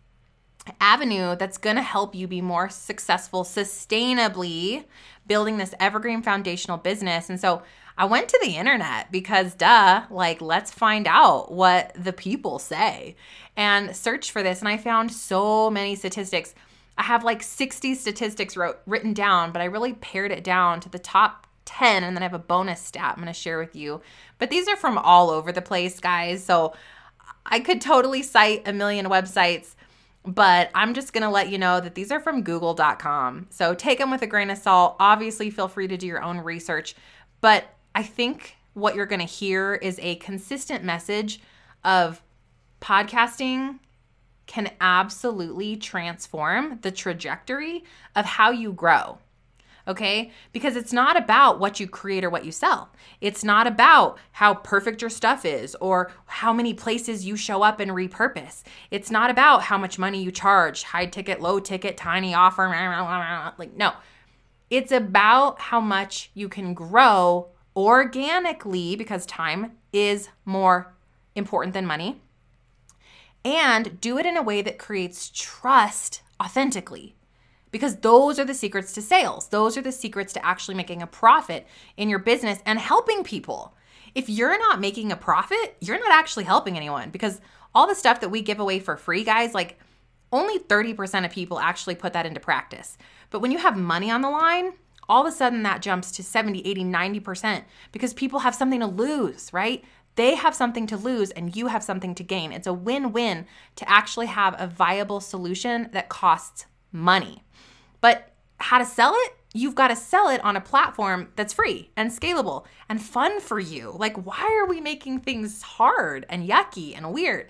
avenue 0.79 1.35
that's 1.35 1.57
going 1.57 1.75
to 1.75 1.81
help 1.81 2.15
you 2.15 2.27
be 2.27 2.41
more 2.41 2.69
successful 2.69 3.43
sustainably 3.43 4.85
building 5.25 5.57
this 5.57 5.73
evergreen 5.79 6.21
foundational 6.21 6.77
business? 6.77 7.29
And 7.29 7.39
so 7.39 7.63
I 7.97 8.05
went 8.05 8.29
to 8.29 8.39
the 8.43 8.55
internet 8.55 9.11
because, 9.11 9.55
duh, 9.55 10.03
like, 10.11 10.39
let's 10.39 10.71
find 10.71 11.07
out 11.07 11.51
what 11.51 11.91
the 11.95 12.13
people 12.13 12.59
say 12.59 13.15
and 13.55 13.95
search 13.95 14.31
for 14.31 14.43
this. 14.43 14.59
And 14.59 14.69
I 14.69 14.77
found 14.77 15.11
so 15.11 15.71
many 15.71 15.95
statistics. 15.95 16.53
I 16.97 17.03
have 17.03 17.23
like 17.23 17.41
60 17.41 17.95
statistics 17.95 18.55
wrote, 18.55 18.79
written 18.85 19.13
down, 19.13 19.51
but 19.51 19.63
I 19.63 19.65
really 19.65 19.93
pared 19.93 20.31
it 20.31 20.43
down 20.43 20.79
to 20.81 20.89
the 20.89 20.99
top 20.99 21.47
10. 21.65 22.03
And 22.03 22.15
then 22.15 22.21
I 22.21 22.25
have 22.25 22.33
a 22.35 22.39
bonus 22.39 22.81
stat 22.81 23.15
I'm 23.17 23.23
going 23.23 23.27
to 23.27 23.33
share 23.33 23.57
with 23.57 23.75
you. 23.75 24.01
But 24.37 24.51
these 24.51 24.67
are 24.67 24.77
from 24.77 24.99
all 24.99 25.31
over 25.31 25.51
the 25.51 25.61
place, 25.61 25.99
guys. 25.99 26.43
So 26.43 26.73
I 27.47 27.59
could 27.59 27.81
totally 27.81 28.21
cite 28.21 28.67
a 28.67 28.73
million 28.73 29.07
websites 29.07 29.73
but 30.27 30.69
I'm 30.75 30.93
just 30.93 31.13
going 31.13 31.23
to 31.23 31.29
let 31.29 31.49
you 31.49 31.57
know 31.57 31.79
that 31.79 31.95
these 31.95 32.11
are 32.11 32.19
from 32.19 32.43
google.com. 32.43 33.47
So 33.49 33.73
take 33.73 33.97
them 33.97 34.11
with 34.11 34.21
a 34.21 34.27
grain 34.27 34.49
of 34.49 34.57
salt. 34.57 34.97
Obviously, 34.99 35.49
feel 35.49 35.69
free 35.69 35.87
to 35.87 35.97
do 35.97 36.05
your 36.05 36.21
own 36.21 36.39
research, 36.39 36.95
but 37.41 37.65
I 37.95 38.03
think 38.03 38.57
what 38.73 38.93
you're 38.93 39.05
going 39.07 39.21
to 39.21 39.25
hear 39.25 39.75
is 39.75 39.99
a 40.03 40.15
consistent 40.17 40.83
message 40.83 41.39
of 41.83 42.21
podcasting 42.81 43.79
can 44.45 44.71
absolutely 44.79 45.75
transform 45.75 46.79
the 46.81 46.91
trajectory 46.91 47.83
of 48.15 48.25
how 48.25 48.51
you 48.51 48.71
grow. 48.71 49.17
Okay? 49.87 50.31
Because 50.51 50.75
it's 50.75 50.91
not 50.91 51.15
about 51.15 51.59
what 51.59 51.79
you 51.79 51.87
create 51.87 52.23
or 52.23 52.29
what 52.29 52.45
you 52.45 52.51
sell. 52.51 52.89
It's 53.21 53.43
not 53.43 53.67
about 53.67 54.17
how 54.33 54.55
perfect 54.55 55.01
your 55.01 55.09
stuff 55.09 55.45
is 55.45 55.75
or 55.75 56.11
how 56.25 56.51
many 56.51 56.73
places 56.73 57.25
you 57.25 57.37
show 57.37 57.63
up 57.63 57.79
and 57.79 57.91
repurpose. 57.91 58.63
It's 58.91 59.09
not 59.09 59.29
about 59.29 59.63
how 59.63 59.77
much 59.77 59.97
money 59.97 60.21
you 60.21 60.31
charge, 60.31 60.83
high 60.83 61.05
ticket, 61.05 61.41
low 61.41 61.59
ticket, 61.59 61.95
tiny 61.95 62.33
offer, 62.33 62.67
like 63.57 63.75
no. 63.75 63.93
It's 64.69 64.91
about 64.91 65.61
how 65.61 65.79
much 65.79 66.29
you 66.33 66.49
can 66.49 66.73
grow 66.73 67.47
organically 67.75 68.95
because 68.95 69.25
time 69.25 69.73
is 69.93 70.29
more 70.43 70.93
important 71.35 71.73
than 71.73 71.85
money. 71.85 72.21
And 73.45 74.01
do 74.01 74.17
it 74.17 74.25
in 74.25 74.35
a 74.35 74.41
way 74.41 74.61
that 74.61 74.77
creates 74.77 75.31
trust 75.33 76.21
authentically. 76.41 77.15
Because 77.71 77.97
those 77.97 78.39
are 78.39 78.45
the 78.45 78.53
secrets 78.53 78.93
to 78.93 79.01
sales. 79.01 79.49
Those 79.49 79.77
are 79.77 79.81
the 79.81 79.91
secrets 79.91 80.33
to 80.33 80.45
actually 80.45 80.75
making 80.75 81.01
a 81.01 81.07
profit 81.07 81.67
in 81.97 82.09
your 82.09 82.19
business 82.19 82.59
and 82.65 82.79
helping 82.79 83.23
people. 83.23 83.75
If 84.15 84.29
you're 84.29 84.57
not 84.57 84.79
making 84.79 85.11
a 85.11 85.17
profit, 85.17 85.75
you're 85.81 85.99
not 85.99 86.11
actually 86.11 86.45
helping 86.45 86.77
anyone 86.77 87.09
because 87.09 87.41
all 87.75 87.87
the 87.87 87.95
stuff 87.95 88.21
that 88.21 88.29
we 88.29 88.41
give 88.41 88.59
away 88.59 88.79
for 88.79 88.97
free, 88.97 89.23
guys, 89.23 89.53
like 89.53 89.77
only 90.31 90.59
30% 90.59 91.25
of 91.25 91.31
people 91.31 91.59
actually 91.59 91.95
put 91.95 92.13
that 92.13 92.25
into 92.25 92.39
practice. 92.39 92.97
But 93.29 93.41
when 93.41 93.51
you 93.51 93.57
have 93.59 93.77
money 93.77 94.09
on 94.09 94.21
the 94.21 94.29
line, 94.29 94.73
all 95.09 95.25
of 95.25 95.31
a 95.31 95.35
sudden 95.35 95.63
that 95.63 95.81
jumps 95.81 96.11
to 96.13 96.23
70, 96.23 96.65
80, 96.65 96.83
90% 96.83 97.63
because 97.91 98.13
people 98.13 98.39
have 98.39 98.55
something 98.55 98.79
to 98.79 98.87
lose, 98.87 99.51
right? 99.53 99.83
They 100.15 100.35
have 100.35 100.55
something 100.55 100.87
to 100.87 100.97
lose 100.97 101.31
and 101.31 101.55
you 101.55 101.67
have 101.67 101.83
something 101.83 102.15
to 102.15 102.23
gain. 102.23 102.51
It's 102.51 102.67
a 102.67 102.73
win 102.73 103.11
win 103.13 103.45
to 103.75 103.89
actually 103.89 104.25
have 104.25 104.55
a 104.59 104.67
viable 104.67 105.21
solution 105.21 105.89
that 105.93 106.09
costs 106.09 106.65
money. 106.97 107.43
But 108.01 108.31
how 108.59 108.79
to 108.79 108.85
sell 108.85 109.13
it? 109.15 109.33
You've 109.53 109.75
got 109.75 109.87
to 109.87 109.95
sell 109.95 110.29
it 110.29 110.43
on 110.43 110.55
a 110.55 110.61
platform 110.61 111.29
that's 111.35 111.53
free 111.53 111.89
and 111.95 112.11
scalable 112.11 112.65
and 112.89 113.01
fun 113.01 113.39
for 113.39 113.59
you. 113.59 113.95
Like, 113.97 114.17
why 114.25 114.59
are 114.61 114.67
we 114.67 114.81
making 114.81 115.21
things 115.21 115.61
hard 115.61 116.25
and 116.29 116.47
yucky 116.47 116.95
and 116.95 117.13
weird? 117.13 117.49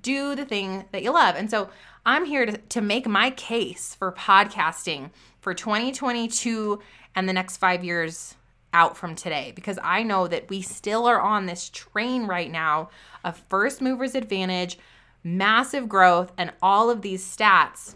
Do 0.00 0.34
the 0.34 0.44
thing 0.44 0.86
that 0.92 1.02
you 1.02 1.12
love. 1.12 1.36
And 1.36 1.50
so 1.50 1.70
I'm 2.06 2.24
here 2.24 2.46
to, 2.46 2.56
to 2.56 2.80
make 2.80 3.06
my 3.06 3.30
case 3.30 3.94
for 3.94 4.10
podcasting 4.12 5.10
for 5.40 5.54
2022 5.54 6.80
and 7.14 7.28
the 7.28 7.32
next 7.32 7.58
five 7.58 7.84
years 7.84 8.34
out 8.72 8.96
from 8.96 9.14
today 9.14 9.52
because 9.54 9.78
I 9.84 10.02
know 10.02 10.26
that 10.26 10.50
we 10.50 10.60
still 10.60 11.06
are 11.06 11.20
on 11.20 11.46
this 11.46 11.68
train 11.68 12.26
right 12.26 12.50
now 12.50 12.90
of 13.22 13.42
first 13.48 13.80
movers 13.80 14.16
advantage, 14.16 14.78
massive 15.22 15.88
growth, 15.88 16.32
and 16.36 16.52
all 16.60 16.90
of 16.90 17.02
these 17.02 17.24
stats 17.24 17.94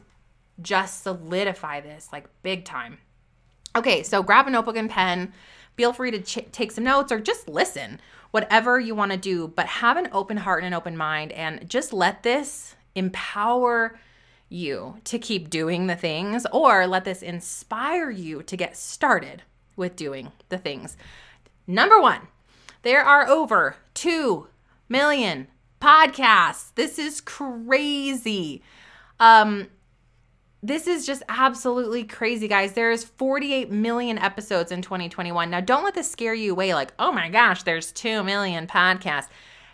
just 0.61 1.03
solidify 1.03 1.81
this 1.81 2.09
like 2.13 2.29
big 2.43 2.65
time. 2.65 2.99
Okay, 3.77 4.03
so 4.03 4.23
grab 4.23 4.47
a 4.47 4.51
notebook 4.51 4.77
and 4.77 4.91
pen. 4.91 5.33
Feel 5.77 5.93
free 5.93 6.11
to 6.11 6.21
ch- 6.21 6.51
take 6.51 6.73
some 6.73 6.85
notes 6.85 7.13
or 7.13 7.21
just 7.21 7.49
listen, 7.49 8.01
whatever 8.31 8.81
you 8.81 8.95
want 8.95 9.13
to 9.13 9.19
do, 9.19 9.49
but 9.49 9.67
have 9.67 9.97
an 9.97 10.09
open 10.13 10.39
heart 10.39 10.63
and 10.63 10.75
an 10.75 10.79
open 10.79 10.97
mind 10.97 11.33
and 11.33 11.69
just 11.69 11.93
let 11.93 12.23
this 12.23 12.75
empower 12.95 13.99
you 14.49 14.97
to 15.05 15.19
keep 15.19 15.51
doing 15.51 15.87
the 15.87 15.97
things 15.97 16.47
or 16.53 16.87
let 16.87 17.05
this 17.05 17.23
inspire 17.23 18.11
you 18.11 18.43
to 18.43 18.57
get 18.57 18.77
started 18.77 19.43
with 19.77 19.95
doing 19.95 20.33
the 20.49 20.59
things. 20.59 20.97
Number 21.67 22.01
one, 22.01 22.29
there 22.83 23.05
are 23.05 23.29
over 23.29 23.77
2 23.95 24.49
million 24.89 25.49
podcasts. 25.81 26.75
This 26.75 26.99
is 26.99 27.21
crazy. 27.21 28.63
Um, 29.21 29.69
this 30.63 30.87
is 30.87 31.07
just 31.07 31.23
absolutely 31.29 32.05
crazy, 32.05 32.49
guys. 32.49 32.73
There's 32.73 33.05
48 33.05 33.71
million 33.71 34.19
episodes 34.19 34.73
in 34.73 34.83
2021. 34.83 35.51
Now, 35.51 35.61
don't 35.61 35.85
let 35.85 35.95
this 35.95 36.11
scare 36.11 36.35
you 36.35 36.53
away 36.53 36.75
like, 36.75 36.93
oh 36.99 37.13
my 37.13 37.29
gosh, 37.29 37.63
there's 37.63 37.93
2 37.93 38.25
million 38.25 38.67
podcasts. 38.67 39.29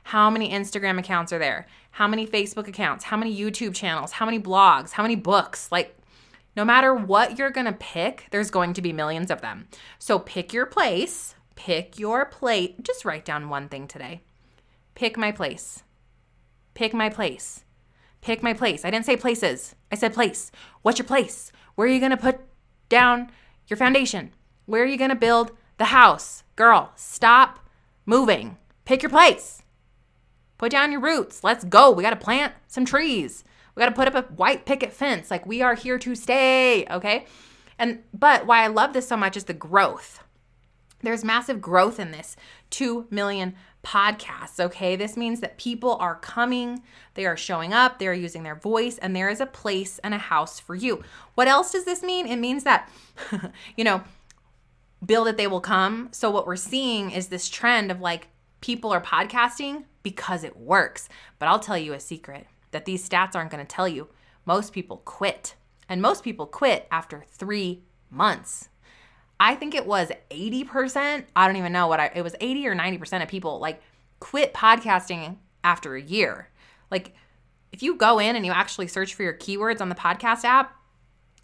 How 0.04 0.28
many 0.28 0.50
Instagram 0.50 0.98
accounts 0.98 1.32
are 1.32 1.38
there? 1.38 1.66
How 1.92 2.06
many 2.06 2.26
Facebook 2.26 2.68
accounts? 2.68 3.04
How 3.04 3.16
many 3.16 3.34
YouTube 3.34 3.74
channels? 3.74 4.12
How 4.12 4.26
many 4.26 4.38
blogs? 4.38 4.92
How 4.92 5.02
many 5.02 5.16
books? 5.16 5.72
Like, 5.72 5.96
no 6.54 6.64
matter 6.64 6.94
what 6.94 7.38
you're 7.38 7.50
gonna 7.50 7.72
pick, 7.72 8.26
there's 8.30 8.50
going 8.50 8.74
to 8.74 8.82
be 8.82 8.92
millions 8.92 9.30
of 9.30 9.40
them. 9.40 9.68
So 9.98 10.18
pick 10.18 10.52
your 10.52 10.66
place, 10.66 11.34
pick 11.56 11.98
your 11.98 12.26
plate. 12.26 12.82
Just 12.84 13.04
write 13.06 13.24
down 13.24 13.48
one 13.48 13.68
thing 13.68 13.88
today. 13.88 14.20
Pick 14.94 15.16
my 15.16 15.32
place. 15.32 15.82
Pick 16.74 16.92
my 16.92 17.08
place. 17.08 17.63
Pick 18.24 18.42
my 18.42 18.54
place. 18.54 18.86
I 18.86 18.90
didn't 18.90 19.04
say 19.04 19.18
places. 19.18 19.74
I 19.92 19.96
said 19.96 20.14
place. 20.14 20.50
What's 20.80 20.98
your 20.98 21.06
place? 21.06 21.52
Where 21.74 21.86
are 21.86 21.90
you 21.90 22.00
going 22.00 22.10
to 22.10 22.16
put 22.16 22.40
down 22.88 23.30
your 23.68 23.76
foundation? 23.76 24.32
Where 24.64 24.82
are 24.82 24.86
you 24.86 24.96
going 24.96 25.10
to 25.10 25.14
build 25.14 25.52
the 25.76 25.84
house? 25.86 26.42
Girl, 26.56 26.90
stop 26.96 27.60
moving. 28.06 28.56
Pick 28.86 29.02
your 29.02 29.10
place. 29.10 29.62
Put 30.56 30.72
down 30.72 30.90
your 30.90 31.02
roots. 31.02 31.44
Let's 31.44 31.66
go. 31.66 31.90
We 31.90 32.02
got 32.02 32.10
to 32.10 32.16
plant 32.16 32.54
some 32.66 32.86
trees. 32.86 33.44
We 33.74 33.80
got 33.80 33.90
to 33.90 33.94
put 33.94 34.08
up 34.08 34.14
a 34.14 34.32
white 34.32 34.64
picket 34.64 34.94
fence. 34.94 35.30
Like 35.30 35.44
we 35.44 35.60
are 35.60 35.74
here 35.74 35.98
to 35.98 36.14
stay, 36.14 36.86
okay? 36.86 37.26
And 37.78 38.04
but 38.14 38.46
why 38.46 38.62
I 38.62 38.68
love 38.68 38.94
this 38.94 39.06
so 39.06 39.18
much 39.18 39.36
is 39.36 39.44
the 39.44 39.52
growth. 39.52 40.24
There's 41.02 41.24
massive 41.24 41.60
growth 41.60 42.00
in 42.00 42.10
this 42.10 42.36
2 42.70 43.06
million 43.10 43.54
podcasts, 43.84 44.58
okay? 44.58 44.96
This 44.96 45.16
means 45.16 45.40
that 45.40 45.58
people 45.58 45.96
are 45.96 46.16
coming, 46.16 46.82
they 47.14 47.26
are 47.26 47.36
showing 47.36 47.72
up, 47.72 47.98
they're 47.98 48.14
using 48.14 48.42
their 48.42 48.54
voice, 48.54 48.98
and 48.98 49.14
there 49.14 49.28
is 49.28 49.40
a 49.40 49.46
place 49.46 50.00
and 50.02 50.14
a 50.14 50.18
house 50.18 50.58
for 50.58 50.74
you. 50.74 51.02
What 51.34 51.46
else 51.46 51.70
does 51.72 51.84
this 51.84 52.02
mean? 52.02 52.26
It 52.26 52.36
means 52.36 52.64
that, 52.64 52.90
you 53.76 53.84
know, 53.84 54.02
build 55.04 55.28
it, 55.28 55.36
they 55.36 55.46
will 55.46 55.60
come. 55.60 56.08
So, 56.12 56.30
what 56.30 56.46
we're 56.46 56.56
seeing 56.56 57.10
is 57.10 57.28
this 57.28 57.48
trend 57.48 57.90
of 57.90 58.00
like 58.00 58.28
people 58.60 58.92
are 58.92 59.00
podcasting 59.00 59.84
because 60.02 60.42
it 60.42 60.56
works. 60.56 61.08
But 61.38 61.46
I'll 61.46 61.60
tell 61.60 61.78
you 61.78 61.92
a 61.92 62.00
secret 62.00 62.46
that 62.70 62.86
these 62.86 63.06
stats 63.08 63.36
aren't 63.36 63.50
going 63.50 63.64
to 63.64 63.76
tell 63.76 63.86
you. 63.86 64.08
Most 64.46 64.72
people 64.72 65.02
quit, 65.04 65.54
and 65.88 66.02
most 66.02 66.24
people 66.24 66.46
quit 66.46 66.86
after 66.90 67.24
three 67.28 67.82
months. 68.10 68.68
I 69.40 69.54
think 69.54 69.74
it 69.74 69.86
was 69.86 70.10
80%. 70.30 71.24
I 71.34 71.46
don't 71.46 71.56
even 71.56 71.72
know 71.72 71.86
what 71.86 72.00
I, 72.00 72.10
it 72.14 72.22
was 72.22 72.36
80 72.40 72.66
or 72.68 72.76
90% 72.76 73.22
of 73.22 73.28
people 73.28 73.58
like 73.58 73.82
quit 74.20 74.54
podcasting 74.54 75.36
after 75.62 75.96
a 75.96 76.02
year. 76.02 76.48
Like, 76.90 77.14
if 77.72 77.82
you 77.82 77.96
go 77.96 78.18
in 78.18 78.36
and 78.36 78.46
you 78.46 78.52
actually 78.52 78.86
search 78.86 79.14
for 79.14 79.22
your 79.24 79.34
keywords 79.34 79.80
on 79.80 79.88
the 79.88 79.94
podcast 79.94 80.44
app, 80.44 80.76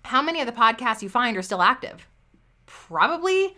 how 0.05 0.23
many 0.23 0.41
of 0.41 0.47
the 0.47 0.53
podcasts 0.53 1.03
you 1.03 1.09
find 1.09 1.37
are 1.37 1.43
still 1.43 1.63
active? 1.63 2.07
Probably 2.67 3.57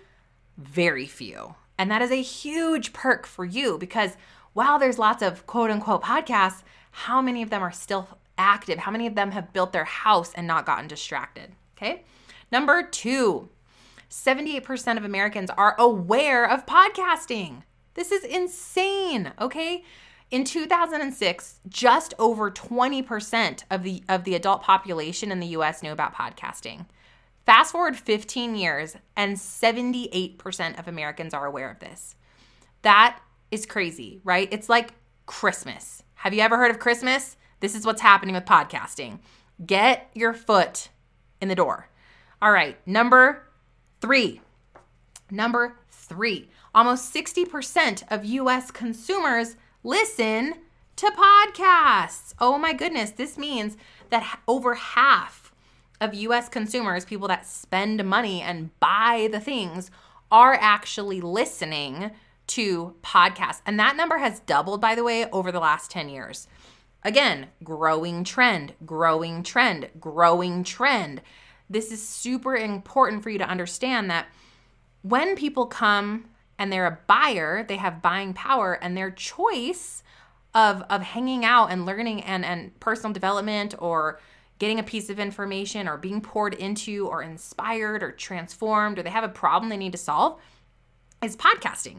very 0.56 1.06
few. 1.06 1.54
And 1.78 1.90
that 1.90 2.02
is 2.02 2.10
a 2.10 2.22
huge 2.22 2.92
perk 2.92 3.26
for 3.26 3.44
you 3.44 3.76
because 3.78 4.16
while 4.52 4.78
there's 4.78 4.98
lots 4.98 5.22
of 5.22 5.46
quote 5.46 5.70
unquote 5.70 6.02
podcasts, 6.02 6.62
how 6.90 7.20
many 7.20 7.42
of 7.42 7.50
them 7.50 7.62
are 7.62 7.72
still 7.72 8.08
active? 8.38 8.78
How 8.78 8.90
many 8.90 9.06
of 9.06 9.14
them 9.14 9.30
have 9.32 9.52
built 9.52 9.72
their 9.72 9.84
house 9.84 10.32
and 10.34 10.46
not 10.46 10.66
gotten 10.66 10.88
distracted? 10.88 11.52
Okay. 11.76 12.04
Number 12.50 12.82
two, 12.82 13.48
78% 14.12 14.98
of 14.98 15.04
Americans 15.04 15.48
are 15.56 15.74
aware 15.78 16.48
of 16.48 16.66
podcasting. 16.66 17.62
This 17.94 18.12
is 18.12 18.24
insane, 18.24 19.32
okay? 19.40 19.84
In 20.30 20.44
2006, 20.44 21.60
just 21.66 22.12
over 22.18 22.50
20% 22.50 23.64
of 23.70 23.82
the 23.82 24.02
of 24.10 24.24
the 24.24 24.34
adult 24.34 24.62
population 24.62 25.32
in 25.32 25.40
the 25.40 25.46
US 25.48 25.82
knew 25.82 25.92
about 25.92 26.14
podcasting. 26.14 26.84
Fast 27.46 27.72
forward 27.72 27.96
15 27.96 28.54
years 28.54 28.96
and 29.16 29.36
78% 29.36 30.78
of 30.78 30.88
Americans 30.88 31.32
are 31.32 31.46
aware 31.46 31.70
of 31.70 31.80
this. 31.80 32.14
That 32.82 33.18
is 33.50 33.64
crazy, 33.64 34.20
right? 34.24 34.48
It's 34.52 34.68
like 34.68 34.92
Christmas. 35.24 36.02
Have 36.16 36.34
you 36.34 36.42
ever 36.42 36.58
heard 36.58 36.70
of 36.70 36.78
Christmas? 36.78 37.38
This 37.60 37.74
is 37.74 37.86
what's 37.86 38.02
happening 38.02 38.34
with 38.34 38.44
podcasting. 38.44 39.20
Get 39.64 40.10
your 40.14 40.34
foot 40.34 40.90
in 41.40 41.48
the 41.48 41.54
door. 41.54 41.88
All 42.42 42.52
right, 42.52 42.76
number 42.86 43.48
Three, 44.02 44.40
number 45.30 45.76
three, 45.88 46.50
almost 46.74 47.14
60% 47.14 48.02
of 48.10 48.24
US 48.24 48.72
consumers 48.72 49.54
listen 49.84 50.54
to 50.96 51.06
podcasts. 51.06 52.34
Oh 52.40 52.58
my 52.58 52.72
goodness, 52.72 53.12
this 53.12 53.38
means 53.38 53.76
that 54.10 54.40
over 54.48 54.74
half 54.74 55.54
of 56.00 56.14
US 56.14 56.48
consumers, 56.48 57.04
people 57.04 57.28
that 57.28 57.46
spend 57.46 58.04
money 58.04 58.42
and 58.42 58.76
buy 58.80 59.28
the 59.30 59.38
things, 59.38 59.88
are 60.32 60.54
actually 60.54 61.20
listening 61.20 62.10
to 62.48 62.96
podcasts. 63.04 63.62
And 63.64 63.78
that 63.78 63.94
number 63.94 64.18
has 64.18 64.40
doubled, 64.40 64.80
by 64.80 64.96
the 64.96 65.04
way, 65.04 65.30
over 65.30 65.52
the 65.52 65.60
last 65.60 65.92
10 65.92 66.08
years. 66.08 66.48
Again, 67.04 67.50
growing 67.62 68.24
trend, 68.24 68.74
growing 68.84 69.44
trend, 69.44 69.90
growing 70.00 70.64
trend 70.64 71.22
this 71.72 71.90
is 71.90 72.06
super 72.06 72.54
important 72.54 73.22
for 73.22 73.30
you 73.30 73.38
to 73.38 73.48
understand 73.48 74.10
that 74.10 74.26
when 75.02 75.34
people 75.36 75.66
come 75.66 76.26
and 76.58 76.72
they're 76.72 76.86
a 76.86 76.98
buyer, 77.06 77.64
they 77.64 77.76
have 77.76 78.02
buying 78.02 78.34
power 78.34 78.74
and 78.82 78.96
their 78.96 79.10
choice 79.10 80.02
of 80.54 80.82
of 80.90 81.02
hanging 81.02 81.44
out 81.44 81.72
and 81.72 81.86
learning 81.86 82.22
and 82.22 82.44
and 82.44 82.78
personal 82.78 83.12
development 83.12 83.74
or 83.78 84.20
getting 84.58 84.78
a 84.78 84.82
piece 84.82 85.08
of 85.10 85.18
information 85.18 85.88
or 85.88 85.96
being 85.96 86.20
poured 86.20 86.54
into 86.54 87.08
or 87.08 87.22
inspired 87.22 88.02
or 88.02 88.12
transformed 88.12 88.98
or 88.98 89.02
they 89.02 89.10
have 89.10 89.24
a 89.24 89.28
problem 89.28 89.70
they 89.70 89.76
need 89.76 89.92
to 89.92 89.98
solve 89.98 90.38
is 91.22 91.36
podcasting. 91.36 91.96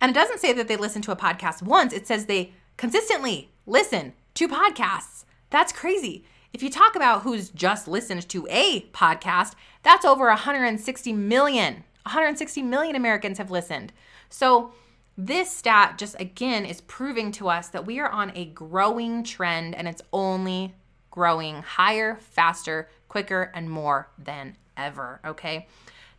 And 0.00 0.10
it 0.10 0.14
doesn't 0.14 0.40
say 0.40 0.52
that 0.54 0.66
they 0.66 0.76
listen 0.76 1.02
to 1.02 1.12
a 1.12 1.16
podcast 1.16 1.62
once, 1.62 1.92
it 1.92 2.06
says 2.06 2.26
they 2.26 2.52
consistently 2.76 3.50
listen 3.66 4.14
to 4.34 4.48
podcasts. 4.48 5.24
That's 5.50 5.72
crazy. 5.72 6.24
If 6.52 6.62
you 6.62 6.70
talk 6.70 6.96
about 6.96 7.22
who's 7.22 7.50
just 7.50 7.86
listened 7.86 8.28
to 8.28 8.46
a 8.50 8.82
podcast, 8.92 9.54
that's 9.82 10.04
over 10.04 10.26
160 10.26 11.12
million. 11.12 11.84
160 12.04 12.62
million 12.62 12.96
Americans 12.96 13.38
have 13.38 13.50
listened. 13.50 13.92
So, 14.28 14.72
this 15.16 15.54
stat 15.54 15.98
just 15.98 16.18
again 16.18 16.64
is 16.64 16.80
proving 16.80 17.30
to 17.32 17.48
us 17.48 17.68
that 17.68 17.84
we 17.84 17.98
are 17.98 18.08
on 18.08 18.32
a 18.34 18.46
growing 18.46 19.22
trend 19.22 19.74
and 19.74 19.86
it's 19.86 20.00
only 20.12 20.74
growing 21.10 21.62
higher, 21.62 22.16
faster, 22.20 22.88
quicker, 23.08 23.50
and 23.54 23.68
more 23.68 24.08
than 24.18 24.56
ever. 24.76 25.20
Okay. 25.24 25.68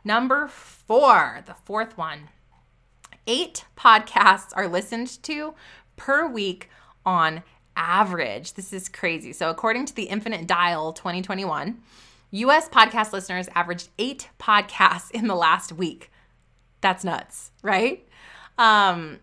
Number 0.04 0.48
four, 0.48 1.44
the 1.46 1.56
fourth 1.56 1.98
one 1.98 2.30
eight 3.28 3.66
podcasts 3.78 4.52
are 4.56 4.68
listened 4.68 5.22
to 5.24 5.54
per 5.96 6.28
week 6.28 6.70
on 7.06 7.44
average. 7.76 8.54
This 8.54 8.74
is 8.74 8.90
crazy. 8.90 9.34
So, 9.34 9.50
according 9.50 9.86
to 9.88 9.96
the 9.96 10.04
Infinite 10.04 10.48
Dial 10.48 10.94
2021, 10.94 11.82
US 12.32 12.70
podcast 12.70 13.12
listeners 13.12 13.50
averaged 13.56 13.90
eight 14.00 14.30
podcasts 14.40 15.12
in 15.12 15.28
the 15.28 15.36
last 15.36 15.74
week. 15.74 16.12
That's 16.82 17.04
nuts, 17.04 17.52
right? 17.62 18.08
Um, 18.58 19.20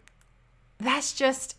that's 0.79 1.13
just 1.13 1.57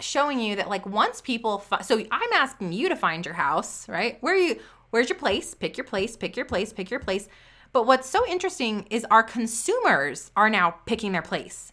showing 0.00 0.40
you 0.40 0.56
that, 0.56 0.68
like, 0.68 0.86
once 0.86 1.20
people, 1.20 1.58
fi- 1.58 1.82
so 1.82 1.98
I'm 2.10 2.32
asking 2.34 2.72
you 2.72 2.88
to 2.88 2.96
find 2.96 3.24
your 3.24 3.34
house, 3.34 3.88
right? 3.88 4.18
Where 4.20 4.36
you, 4.36 4.60
where's 4.90 5.08
your 5.08 5.18
place? 5.18 5.54
Pick 5.54 5.76
your 5.76 5.84
place, 5.84 6.16
pick 6.16 6.36
your 6.36 6.46
place, 6.46 6.72
pick 6.72 6.90
your 6.90 7.00
place. 7.00 7.28
But 7.72 7.86
what's 7.86 8.08
so 8.08 8.26
interesting 8.28 8.86
is 8.90 9.04
our 9.10 9.22
consumers 9.22 10.30
are 10.36 10.50
now 10.50 10.76
picking 10.86 11.12
their 11.12 11.22
place. 11.22 11.72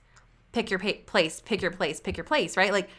Pick 0.52 0.70
your 0.70 0.80
pa- 0.80 1.04
place, 1.06 1.42
pick 1.42 1.62
your 1.62 1.72
place, 1.72 2.00
pick 2.00 2.18
your 2.18 2.24
place, 2.24 2.58
right? 2.58 2.72
Like, 2.72 2.90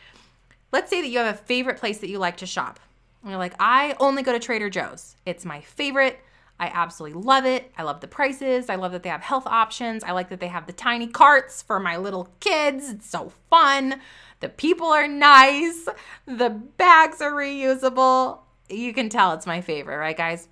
Let's 0.73 0.91
say 0.91 1.01
that 1.03 1.09
you 1.09 1.19
have 1.19 1.35
a 1.35 1.39
favorite 1.39 1.79
place 1.79 1.99
that 1.99 2.09
you 2.09 2.19
like 2.19 2.39
to 2.39 2.47
shop. 2.47 2.81
And 3.23 3.31
you're 3.31 3.39
like, 3.39 3.55
I 3.61 3.95
only 4.01 4.23
go 4.23 4.33
to 4.33 4.39
Trader 4.39 4.71
Joe's. 4.71 5.17
It's 5.27 5.45
my 5.45 5.61
favorite. 5.61 6.19
I 6.59 6.71
absolutely 6.73 7.21
love 7.21 7.45
it. 7.45 7.73
I 7.77 7.83
love 7.83 8.01
the 8.01 8.09
prices. 8.09 8.71
I 8.71 8.77
love 8.77 8.93
that 8.93 9.03
they 9.03 9.09
have 9.09 9.23
health 9.23 9.47
options. 9.47 10.03
I 10.05 10.13
like 10.13 10.29
that 10.31 10.41
they 10.41 10.49
have 10.49 10.67
the 10.67 10.73
tiny 10.73 11.07
carts 11.07 11.61
for 11.63 11.79
my 11.79 11.97
little 11.97 12.29
kids. 12.41 12.89
It's 12.91 13.09
so 13.09 13.33
fun. 13.51 14.01
The 14.41 14.49
people 14.49 14.87
are 14.89 15.09
nice. 15.09 15.89
The 16.27 16.51
bags 16.51 17.21
are 17.21 17.33
reusable. 17.33 18.41
You 18.69 18.93
can 18.95 19.09
tell 19.09 19.33
it's 19.35 19.47
my 19.47 19.61
favorite, 19.61 19.99
right, 19.99 20.17
guys? 20.17 20.49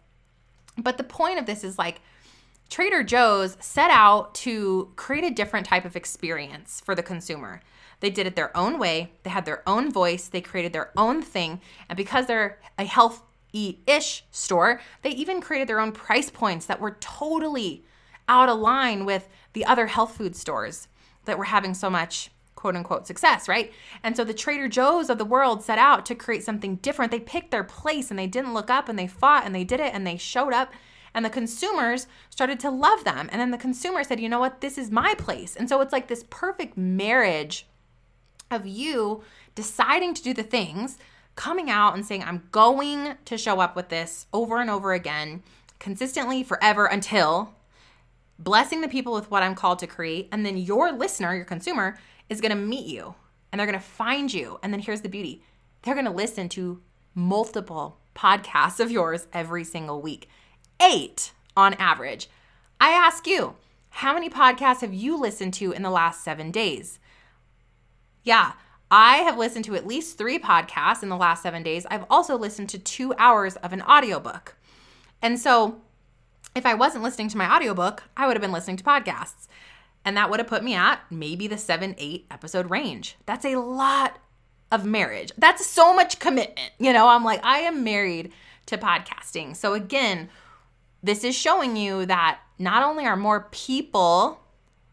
But 0.76 0.96
the 0.96 1.04
point 1.04 1.38
of 1.38 1.46
this 1.46 1.64
is 1.64 1.78
like 1.78 2.00
Trader 2.68 3.02
Joe's 3.02 3.56
set 3.60 3.90
out 3.90 4.34
to 4.36 4.92
create 4.96 5.24
a 5.24 5.30
different 5.30 5.66
type 5.66 5.84
of 5.84 5.96
experience 5.96 6.80
for 6.84 6.94
the 6.94 7.02
consumer. 7.02 7.62
They 8.00 8.10
did 8.10 8.26
it 8.26 8.36
their 8.36 8.56
own 8.56 8.78
way. 8.78 9.12
They 9.22 9.30
had 9.30 9.44
their 9.44 9.62
own 9.68 9.92
voice. 9.92 10.28
They 10.28 10.40
created 10.40 10.72
their 10.72 10.90
own 10.96 11.22
thing. 11.22 11.60
And 11.88 11.96
because 11.96 12.26
they're 12.26 12.58
a 12.78 12.84
health 12.84 13.22
ish 13.52 14.24
store, 14.30 14.80
they 15.02 15.10
even 15.10 15.40
created 15.40 15.68
their 15.68 15.80
own 15.80 15.92
price 15.92 16.30
points 16.30 16.66
that 16.66 16.80
were 16.80 16.96
totally 17.00 17.84
out 18.28 18.48
of 18.48 18.58
line 18.58 19.04
with 19.04 19.28
the 19.52 19.64
other 19.64 19.88
health 19.88 20.16
food 20.16 20.36
stores 20.36 20.88
that 21.24 21.38
were 21.38 21.44
having 21.44 21.74
so 21.74 21.90
much 21.90 22.30
quote 22.54 22.76
unquote 22.76 23.06
success, 23.06 23.48
right? 23.48 23.72
And 24.02 24.16
so 24.16 24.22
the 24.22 24.34
Trader 24.34 24.68
Joe's 24.68 25.08
of 25.08 25.18
the 25.18 25.24
world 25.24 25.62
set 25.64 25.78
out 25.78 26.04
to 26.06 26.14
create 26.14 26.44
something 26.44 26.76
different. 26.76 27.10
They 27.10 27.20
picked 27.20 27.50
their 27.50 27.64
place 27.64 28.10
and 28.10 28.18
they 28.18 28.26
didn't 28.26 28.54
look 28.54 28.70
up 28.70 28.88
and 28.88 28.98
they 28.98 29.06
fought 29.06 29.46
and 29.46 29.54
they 29.54 29.64
did 29.64 29.80
it 29.80 29.94
and 29.94 30.06
they 30.06 30.18
showed 30.18 30.52
up 30.52 30.72
and 31.14 31.24
the 31.24 31.30
consumers 31.30 32.06
started 32.28 32.60
to 32.60 32.70
love 32.70 33.04
them. 33.04 33.28
And 33.32 33.40
then 33.40 33.50
the 33.50 33.58
consumer 33.58 34.04
said, 34.04 34.20
you 34.20 34.28
know 34.28 34.38
what, 34.38 34.60
this 34.60 34.78
is 34.78 34.90
my 34.90 35.14
place. 35.14 35.56
And 35.56 35.68
so 35.68 35.80
it's 35.80 35.92
like 35.92 36.08
this 36.08 36.24
perfect 36.28 36.76
marriage 36.76 37.66
of 38.50 38.66
you 38.66 39.22
deciding 39.54 40.14
to 40.14 40.22
do 40.22 40.34
the 40.34 40.42
things, 40.42 40.98
coming 41.36 41.70
out 41.70 41.94
and 41.94 42.04
saying, 42.04 42.24
I'm 42.24 42.48
going 42.50 43.14
to 43.24 43.38
show 43.38 43.60
up 43.60 43.76
with 43.76 43.88
this 43.88 44.26
over 44.32 44.60
and 44.60 44.68
over 44.68 44.92
again, 44.92 45.42
consistently 45.78 46.42
forever 46.42 46.86
until 46.86 47.54
blessing 48.38 48.80
the 48.80 48.88
people 48.88 49.12
with 49.12 49.30
what 49.30 49.42
I'm 49.42 49.54
called 49.54 49.78
to 49.80 49.86
create. 49.86 50.28
And 50.32 50.44
then 50.44 50.56
your 50.56 50.92
listener, 50.92 51.34
your 51.34 51.44
consumer, 51.44 51.98
is 52.28 52.40
going 52.40 52.50
to 52.50 52.56
meet 52.56 52.86
you 52.86 53.14
and 53.50 53.58
they're 53.58 53.66
going 53.66 53.78
to 53.78 53.84
find 53.84 54.32
you. 54.32 54.58
And 54.62 54.72
then 54.72 54.80
here's 54.80 55.00
the 55.02 55.08
beauty 55.08 55.42
they're 55.82 55.94
going 55.94 56.06
to 56.06 56.12
listen 56.12 56.48
to 56.50 56.82
multiple 57.14 57.98
podcasts 58.14 58.80
of 58.80 58.90
yours 58.90 59.26
every 59.32 59.64
single 59.64 60.02
week, 60.02 60.28
eight 60.80 61.32
on 61.56 61.74
average. 61.74 62.28
I 62.80 62.90
ask 62.90 63.26
you, 63.26 63.56
how 63.90 64.14
many 64.14 64.28
podcasts 64.30 64.82
have 64.82 64.94
you 64.94 65.18
listened 65.18 65.54
to 65.54 65.72
in 65.72 65.82
the 65.82 65.90
last 65.90 66.22
seven 66.22 66.50
days? 66.50 66.98
Yeah, 68.22 68.52
I 68.90 69.18
have 69.18 69.38
listened 69.38 69.64
to 69.66 69.76
at 69.76 69.86
least 69.86 70.18
three 70.18 70.38
podcasts 70.38 71.02
in 71.02 71.08
the 71.08 71.16
last 71.16 71.42
seven 71.42 71.62
days. 71.62 71.86
I've 71.90 72.04
also 72.10 72.36
listened 72.36 72.68
to 72.70 72.78
two 72.78 73.14
hours 73.18 73.56
of 73.56 73.72
an 73.72 73.82
audiobook. 73.82 74.56
And 75.22 75.38
so, 75.38 75.80
if 76.56 76.66
I 76.66 76.74
wasn't 76.74 77.04
listening 77.04 77.28
to 77.28 77.38
my 77.38 77.54
audiobook, 77.54 78.02
I 78.16 78.26
would 78.26 78.36
have 78.36 78.42
been 78.42 78.52
listening 78.52 78.76
to 78.78 78.84
podcasts. 78.84 79.46
And 80.04 80.16
that 80.16 80.30
would 80.30 80.40
have 80.40 80.48
put 80.48 80.64
me 80.64 80.74
at 80.74 81.00
maybe 81.10 81.46
the 81.46 81.58
seven, 81.58 81.94
eight 81.98 82.26
episode 82.30 82.70
range. 82.70 83.16
That's 83.26 83.44
a 83.44 83.56
lot 83.56 84.18
of 84.72 84.84
marriage. 84.84 85.30
That's 85.36 85.64
so 85.64 85.94
much 85.94 86.18
commitment. 86.18 86.72
You 86.78 86.92
know, 86.92 87.08
I'm 87.08 87.24
like, 87.24 87.44
I 87.44 87.60
am 87.60 87.84
married 87.84 88.32
to 88.66 88.78
podcasting. 88.78 89.54
So, 89.54 89.74
again, 89.74 90.30
this 91.02 91.22
is 91.22 91.34
showing 91.34 91.76
you 91.76 92.06
that 92.06 92.40
not 92.58 92.82
only 92.82 93.06
are 93.06 93.16
more 93.16 93.48
people 93.52 94.40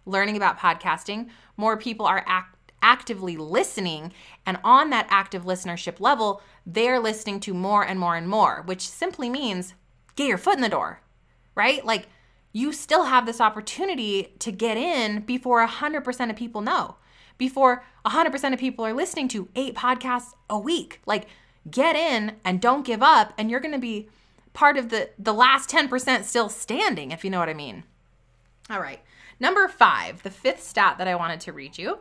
learning 0.05 0.38
about 0.38 0.60
podcasting, 0.60 1.29
more 1.57 1.77
people 1.77 2.05
are 2.05 2.24
act- 2.27 2.57
actively 2.81 3.38
listening. 3.38 4.13
And 4.46 4.57
on 4.63 4.89
that 4.89 5.07
active 5.10 5.46
listenership 5.46 6.00
level, 6.00 6.41
they're 6.65 7.00
listening 7.00 7.39
to 7.41 7.53
more 7.53 7.84
and 7.84 8.00
more 8.00 8.15
and 8.15 8.27
more, 8.27 8.63
which 8.65 8.88
simply 8.88 9.29
means 9.29 9.74
get 10.15 10.27
your 10.27 10.38
foot 10.38 10.55
in 10.55 10.62
the 10.62 10.69
door, 10.69 11.01
right? 11.55 11.86
Like, 11.86 12.07
you 12.53 12.74
still 12.74 13.03
have 13.03 13.25
this 13.25 13.41
opportunity 13.41 14.34
to 14.39 14.51
get 14.51 14.77
in 14.77 15.22
before 15.22 15.65
100% 15.65 16.29
of 16.29 16.36
people 16.36 16.62
know, 16.62 16.96
before 17.38 17.84
100% 18.05 18.53
of 18.53 18.60
people 18.60 18.86
are 18.86 18.93
listening 18.93 19.27
to 19.29 19.50
eight 19.55 19.75
podcasts 19.75 20.34
a 20.50 20.57
week. 20.57 21.01
Like, 21.05 21.27
get 21.69 21.96
in 21.96 22.38
and 22.43 22.62
don't 22.62 22.86
give 22.86 23.03
up, 23.03 23.34
and 23.38 23.51
you're 23.51 23.60
gonna 23.60 23.77
be 23.77 24.10
part 24.53 24.77
of 24.77 24.89
the, 24.89 25.10
the 25.19 25.34
last 25.34 25.69
10% 25.69 26.24
still 26.24 26.50
standing, 26.50 27.12
if 27.12 27.24
you 27.24 27.29
know 27.29 27.39
what 27.39 27.50
I 27.50 27.53
mean. 27.53 27.84
All 28.69 28.81
right. 28.81 29.01
Number 29.39 29.67
five, 29.67 30.24
the 30.24 30.31
fifth 30.31 30.63
stat 30.63 30.98
that 30.98 31.07
I 31.07 31.15
wanted 31.15 31.39
to 31.41 31.53
read 31.53 31.77
you 31.77 32.00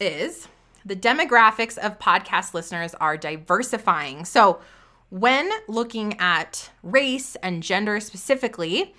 is 0.00 0.48
the 0.84 0.96
demographics 0.96 1.78
of 1.78 1.98
podcast 1.98 2.54
listeners 2.54 2.94
are 2.94 3.16
diversifying. 3.16 4.24
So, 4.24 4.60
when 5.10 5.50
looking 5.66 6.16
at 6.20 6.70
race 6.82 7.36
and 7.42 7.62
gender 7.62 7.98
specifically, 8.00 8.94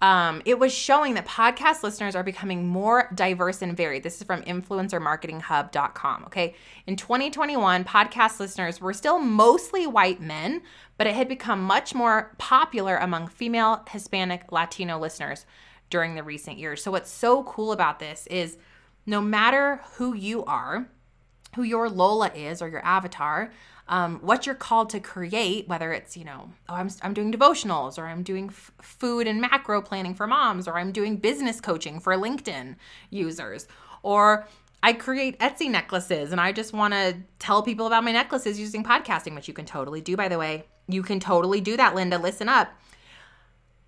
um, 0.00 0.42
it 0.44 0.58
was 0.58 0.72
showing 0.72 1.14
that 1.14 1.26
podcast 1.26 1.84
listeners 1.84 2.16
are 2.16 2.24
becoming 2.24 2.66
more 2.66 3.08
diverse 3.14 3.62
and 3.62 3.76
varied. 3.76 4.02
This 4.02 4.16
is 4.16 4.24
from 4.24 4.42
influencermarketinghub.com. 4.42 6.24
Okay. 6.24 6.56
In 6.88 6.96
2021, 6.96 7.84
podcast 7.84 8.40
listeners 8.40 8.80
were 8.80 8.92
still 8.92 9.20
mostly 9.20 9.86
white 9.86 10.20
men, 10.20 10.62
but 10.98 11.06
it 11.06 11.14
had 11.14 11.28
become 11.28 11.62
much 11.62 11.94
more 11.94 12.34
popular 12.38 12.96
among 12.96 13.28
female, 13.28 13.84
Hispanic, 13.88 14.50
Latino 14.50 14.98
listeners 14.98 15.46
during 15.88 16.16
the 16.16 16.24
recent 16.24 16.58
years. 16.58 16.82
So, 16.82 16.90
what's 16.90 17.10
so 17.10 17.44
cool 17.44 17.70
about 17.70 18.00
this 18.00 18.26
is 18.26 18.58
no 19.06 19.20
matter 19.20 19.80
who 19.96 20.14
you 20.14 20.44
are, 20.44 20.88
who 21.56 21.62
your 21.62 21.88
Lola 21.88 22.28
is 22.34 22.62
or 22.62 22.68
your 22.68 22.84
avatar, 22.84 23.52
um, 23.88 24.20
what 24.20 24.46
you're 24.46 24.54
called 24.54 24.90
to 24.90 25.00
create, 25.00 25.68
whether 25.68 25.92
it's, 25.92 26.16
you 26.16 26.24
know, 26.24 26.50
oh, 26.68 26.74
I'm, 26.74 26.88
I'm 27.02 27.12
doing 27.12 27.32
devotionals 27.32 27.98
or 27.98 28.06
I'm 28.06 28.22
doing 28.22 28.48
f- 28.48 28.70
food 28.80 29.26
and 29.26 29.40
macro 29.40 29.82
planning 29.82 30.14
for 30.14 30.26
moms 30.26 30.68
or 30.68 30.78
I'm 30.78 30.92
doing 30.92 31.16
business 31.16 31.60
coaching 31.60 32.00
for 32.00 32.14
LinkedIn 32.14 32.76
users 33.10 33.66
or 34.02 34.46
I 34.82 34.92
create 34.92 35.38
Etsy 35.40 35.70
necklaces 35.70 36.32
and 36.32 36.40
I 36.40 36.52
just 36.52 36.72
want 36.72 36.94
to 36.94 37.16
tell 37.38 37.62
people 37.62 37.86
about 37.86 38.04
my 38.04 38.12
necklaces 38.12 38.58
using 38.58 38.82
podcasting, 38.82 39.34
which 39.34 39.48
you 39.48 39.54
can 39.54 39.66
totally 39.66 40.00
do, 40.00 40.16
by 40.16 40.28
the 40.28 40.38
way. 40.38 40.64
You 40.88 41.02
can 41.02 41.20
totally 41.20 41.60
do 41.60 41.76
that, 41.76 41.94
Linda. 41.94 42.18
Listen 42.18 42.48
up. 42.48 42.72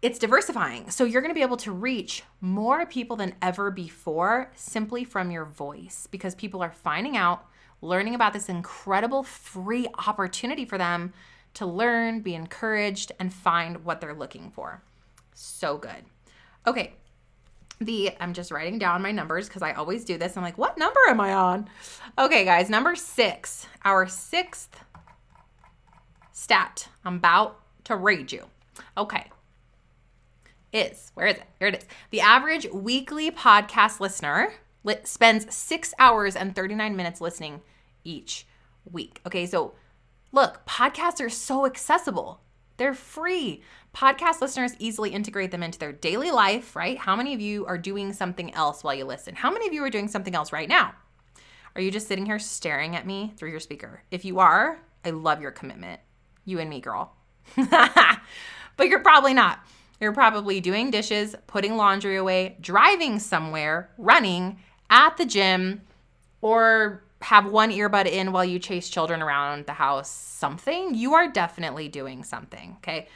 It's 0.05 0.19
diversifying. 0.19 0.91
So 0.91 1.05
you're 1.05 1.23
going 1.23 1.31
to 1.31 1.35
be 1.35 1.41
able 1.41 1.57
to 1.57 1.73
reach 1.73 2.25
more 2.43 2.85
people 2.85 3.17
than 3.17 3.35
ever 3.41 3.71
before 3.71 4.51
simply 4.55 5.03
from 5.03 5.31
your 5.31 5.47
voice 5.47 6.07
because 6.11 6.35
people 6.35 6.63
are 6.63 6.71
finding 6.71 7.17
out 7.17 7.47
learning 7.81 8.15
about 8.15 8.35
this 8.35 8.51
incredible 8.51 9.23
free 9.23 9.87
opportunity 10.07 10.67
for 10.67 10.77
them 10.77 11.15
to 11.55 11.65
learn, 11.65 12.21
be 12.21 12.35
encouraged, 12.35 13.13
and 13.19 13.33
find 13.33 13.83
what 13.87 14.03
they're 14.03 14.13
looking 14.13 14.51
for. 14.51 14.83
So 15.33 15.79
good. 15.79 16.05
Okay. 16.67 16.93
The 17.81 18.13
I'm 18.21 18.35
just 18.35 18.51
writing 18.51 18.79
down 18.79 19.01
my 19.01 19.11
numbers 19.11 19.49
because 19.49 19.63
I 19.63 19.73
always 19.73 20.05
do 20.05 20.19
this. 20.19 20.37
I'm 20.37 20.43
like, 20.43 20.59
what 20.59 20.77
number 20.77 21.01
am 21.09 21.19
I 21.19 21.33
on? 21.33 21.71
Okay, 22.19 22.45
guys, 22.45 22.69
number 22.69 22.95
six, 22.95 23.67
our 23.87 24.07
sixth 24.07 24.85
stat 26.31 26.89
I'm 27.07 27.17
about 27.17 27.59
to 27.85 27.97
read 27.97 28.33
you. 28.33 28.45
Okay. 28.99 29.31
Is 30.75 31.13
where 31.15 31.29
is 31.29 31.37
it? 31.37 31.45
Here 31.61 31.69
it 31.69 31.77
is. 31.77 31.85
The 32.11 32.21
average 32.21 32.67
weekly 32.73 33.31
podcast 33.31 34.01
listener 34.01 34.53
spends 35.05 35.55
six 35.55 35.95
hours 36.01 36.35
and 36.35 36.53
39 36.53 36.97
minutes 36.97 37.21
listening 37.21 37.63
each 38.03 38.45
week. 38.91 39.21
Okay, 39.25 39.47
so 39.47 39.75
look, 40.33 40.67
podcasts 40.67 41.25
are 41.25 41.31
so 41.31 41.65
accessible. 41.65 42.41
They're 42.77 42.93
free. 42.93 43.63
Podcast 43.95 44.41
listeners 44.41 44.73
easily 44.81 45.11
integrate 45.11 45.53
them 45.53 45.63
into 45.63 45.79
their 45.79 45.93
daily 45.93 46.33
life, 46.33 46.75
right? 46.75 46.99
How 46.99 47.15
many 47.15 47.35
of 47.35 47.41
you 47.41 47.65
are 47.67 47.79
doing 47.79 48.13
something 48.13 48.53
else 48.53 48.83
while 48.83 48.95
you 48.95 49.05
listen? 49.05 49.37
How 49.37 49.53
many 49.53 49.69
of 49.69 49.73
you 49.73 49.85
are 49.85 49.91
doing 49.91 50.09
something 50.09 50.35
else 50.35 50.53
right 50.53 50.69
now? 50.69 50.93
Are 51.77 51.83
you 51.83 51.93
just 51.93 52.09
sitting 52.09 52.27
here 52.27 52.41
staring 52.41 52.97
at 52.97 53.07
me 53.07 53.33
through 53.37 53.51
your 53.51 53.61
speaker? 53.61 54.03
If 54.11 54.25
you 54.25 54.41
are, 54.41 54.81
I 55.05 55.11
love 55.11 55.41
your 55.41 55.53
commitment. 55.53 56.01
You 56.45 56.59
and 56.59 56.69
me, 56.69 56.81
girl. 56.81 57.15
but 57.57 58.89
you're 58.89 58.99
probably 58.99 59.35
not. 59.35 59.61
You're 60.01 60.13
probably 60.13 60.61
doing 60.61 60.91
dishes, 60.91 61.35
putting 61.47 61.77
laundry 61.77 62.17
away, 62.17 62.57
driving 62.61 63.19
somewhere, 63.19 63.91
running, 63.97 64.59
at 64.91 65.17
the 65.17 65.25
gym, 65.25 65.83
or 66.41 67.03
have 67.25 67.47
one 67.47 67.71
earbud 67.71 68.07
in 68.07 68.33
while 68.33 68.45
you 68.45 68.59
chase 68.59 68.89
children 68.89 69.23
around 69.23 69.67
the 69.67 69.73
house, 69.73 70.11
something, 70.11 70.95
you 70.95 71.15
are 71.15 71.31
definitely 71.31 71.89
doing 71.89 72.23
something. 72.23 72.77
Okay. 72.79 73.09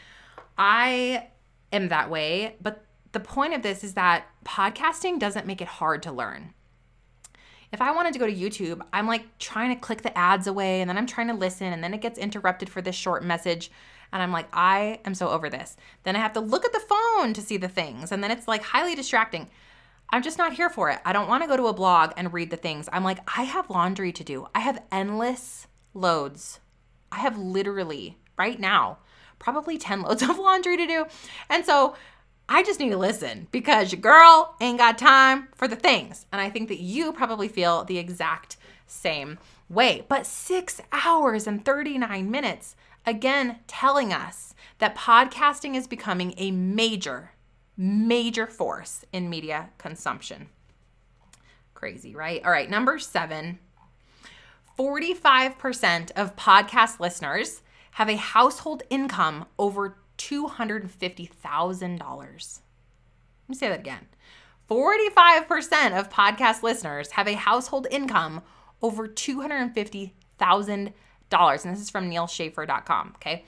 I 0.56 1.28
am 1.72 1.88
that 1.88 2.10
way. 2.10 2.56
But 2.62 2.84
the 3.12 3.20
point 3.20 3.54
of 3.54 3.62
this 3.62 3.84
is 3.84 3.94
that 3.94 4.26
podcasting 4.44 5.18
doesn't 5.18 5.46
make 5.46 5.60
it 5.60 5.68
hard 5.68 6.02
to 6.04 6.12
learn. 6.12 6.54
If 7.70 7.82
I 7.82 7.92
wanted 7.92 8.14
to 8.14 8.18
go 8.18 8.26
to 8.26 8.34
YouTube, 8.34 8.80
I'm 8.94 9.06
like 9.06 9.38
trying 9.38 9.74
to 9.74 9.80
click 9.80 10.00
the 10.00 10.16
ads 10.16 10.46
away 10.46 10.80
and 10.80 10.88
then 10.88 10.96
I'm 10.96 11.06
trying 11.06 11.28
to 11.28 11.34
listen 11.34 11.70
and 11.70 11.84
then 11.84 11.92
it 11.92 12.00
gets 12.00 12.18
interrupted 12.18 12.70
for 12.70 12.80
this 12.80 12.96
short 12.96 13.22
message. 13.22 13.70
And 14.12 14.22
I'm 14.22 14.32
like, 14.32 14.48
I 14.52 15.00
am 15.04 15.14
so 15.14 15.28
over 15.28 15.50
this. 15.50 15.76
Then 16.02 16.16
I 16.16 16.20
have 16.20 16.32
to 16.34 16.40
look 16.40 16.64
at 16.64 16.72
the 16.72 16.80
phone 16.80 17.32
to 17.34 17.42
see 17.42 17.56
the 17.56 17.68
things. 17.68 18.10
And 18.12 18.22
then 18.22 18.30
it's 18.30 18.48
like 18.48 18.62
highly 18.62 18.94
distracting. 18.94 19.48
I'm 20.10 20.22
just 20.22 20.38
not 20.38 20.54
here 20.54 20.70
for 20.70 20.90
it. 20.90 21.00
I 21.04 21.12
don't 21.12 21.28
want 21.28 21.42
to 21.42 21.48
go 21.48 21.56
to 21.56 21.66
a 21.66 21.74
blog 21.74 22.12
and 22.16 22.32
read 22.32 22.50
the 22.50 22.56
things. 22.56 22.88
I'm 22.92 23.04
like, 23.04 23.18
I 23.38 23.42
have 23.42 23.68
laundry 23.68 24.12
to 24.12 24.24
do. 24.24 24.46
I 24.54 24.60
have 24.60 24.82
endless 24.90 25.66
loads. 25.92 26.60
I 27.12 27.18
have 27.18 27.36
literally, 27.36 28.16
right 28.38 28.58
now, 28.58 28.98
probably 29.38 29.76
10 29.76 30.02
loads 30.02 30.22
of 30.22 30.38
laundry 30.38 30.76
to 30.76 30.86
do. 30.86 31.06
And 31.50 31.64
so 31.64 31.94
I 32.48 32.62
just 32.62 32.80
need 32.80 32.90
to 32.90 32.96
listen 32.96 33.48
because 33.50 33.92
your 33.92 34.00
girl 34.00 34.56
ain't 34.60 34.78
got 34.78 34.96
time 34.96 35.48
for 35.54 35.68
the 35.68 35.76
things. 35.76 36.24
And 36.32 36.40
I 36.40 36.48
think 36.48 36.68
that 36.68 36.80
you 36.80 37.12
probably 37.12 37.48
feel 37.48 37.84
the 37.84 37.98
exact 37.98 38.56
same 38.86 39.38
way. 39.68 40.06
But 40.08 40.26
six 40.26 40.80
hours 40.90 41.46
and 41.46 41.62
39 41.62 42.30
minutes, 42.30 42.74
again, 43.08 43.58
telling 43.66 44.12
us 44.12 44.54
that 44.78 44.96
podcasting 44.96 45.74
is 45.74 45.86
becoming 45.86 46.34
a 46.36 46.50
major 46.50 47.32
major 47.78 48.46
force 48.48 49.04
in 49.12 49.30
media 49.30 49.70
consumption. 49.78 50.48
Crazy, 51.74 52.14
right? 52.14 52.44
All 52.44 52.50
right, 52.50 52.68
number 52.68 52.98
seven 52.98 53.60
45% 54.76 56.10
of 56.12 56.36
podcast 56.36 57.00
listeners 57.00 57.62
have 57.92 58.08
a 58.08 58.16
household 58.16 58.82
income 58.90 59.46
over 59.58 59.96
$250,000. 60.18 61.98
Let 62.00 63.48
me 63.48 63.54
say 63.54 63.68
that 63.68 63.80
again. 63.80 64.06
45% 64.70 65.98
of 65.98 66.10
podcast 66.10 66.62
listeners 66.62 67.12
have 67.12 67.26
a 67.26 67.34
household 67.34 67.86
income 67.90 68.42
over 68.82 69.08
$250,000. 69.08 70.92
Dollars, 71.30 71.64
and 71.64 71.74
this 71.74 71.82
is 71.82 71.90
from 71.90 72.10
nealschaffer.com. 72.10 73.12
Okay. 73.16 73.44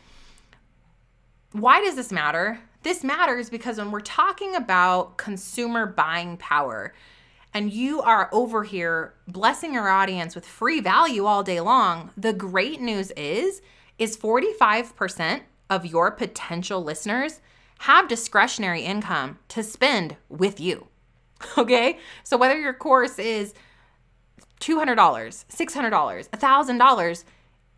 Why 1.52 1.80
does 1.80 1.96
this 1.96 2.12
matter? 2.12 2.60
This 2.82 3.02
matters 3.02 3.50
because 3.50 3.78
when 3.78 3.90
we're 3.90 4.00
talking 4.00 4.54
about 4.54 5.16
consumer 5.16 5.86
buying 5.86 6.36
power, 6.36 6.94
and 7.52 7.72
you 7.72 8.00
are 8.00 8.28
over 8.32 8.62
here 8.64 9.14
blessing 9.26 9.74
your 9.74 9.88
audience 9.88 10.34
with 10.34 10.46
free 10.46 10.80
value 10.80 11.26
all 11.26 11.42
day 11.42 11.60
long, 11.60 12.10
the 12.16 12.32
great 12.32 12.80
news 12.80 13.10
is 13.12 13.60
is 13.98 14.16
45% 14.16 15.42
of 15.68 15.84
your 15.84 16.10
potential 16.10 16.82
listeners 16.82 17.40
have 17.80 18.08
discretionary 18.08 18.82
income 18.82 19.38
to 19.48 19.62
spend 19.62 20.16
with 20.28 20.60
you. 20.60 20.86
Okay? 21.56 21.98
So 22.22 22.36
whether 22.36 22.58
your 22.58 22.74
course 22.74 23.18
is 23.18 23.54
$200, 24.60 24.94
$600, 24.94 26.28
$1,000, 26.28 27.24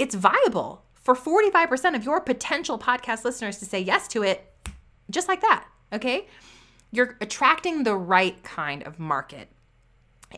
it's 0.03 0.17
viable 0.17 0.83
for 0.95 1.15
45% 1.15 1.95
of 1.95 2.05
your 2.05 2.21
potential 2.21 2.77
podcast 2.77 3.25
listeners 3.25 3.59
to 3.59 3.65
say 3.65 3.79
yes 3.79 4.09
to 4.09 4.25
it 4.25 4.53
just 5.11 5.29
like 5.29 5.41
that. 5.43 5.65
Okay? 5.93 6.27
You're 6.91 7.17
attracting 7.21 7.85
the 7.85 7.95
right 7.95 8.43
kind 8.43 8.83
of 8.83 8.99
market. 8.99 9.49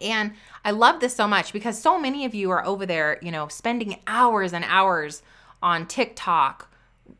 And 0.03 0.33
I 0.66 0.72
love 0.72 1.00
this 1.00 1.16
so 1.16 1.27
much 1.27 1.55
because 1.55 1.81
so 1.81 1.98
many 1.98 2.27
of 2.27 2.35
you 2.35 2.50
are 2.50 2.64
over 2.66 2.85
there, 2.85 3.18
you 3.22 3.31
know, 3.31 3.48
spending 3.48 4.00
hours 4.07 4.53
and 4.53 4.66
hours 4.68 5.22
on 5.62 5.87
TikTok 5.87 6.70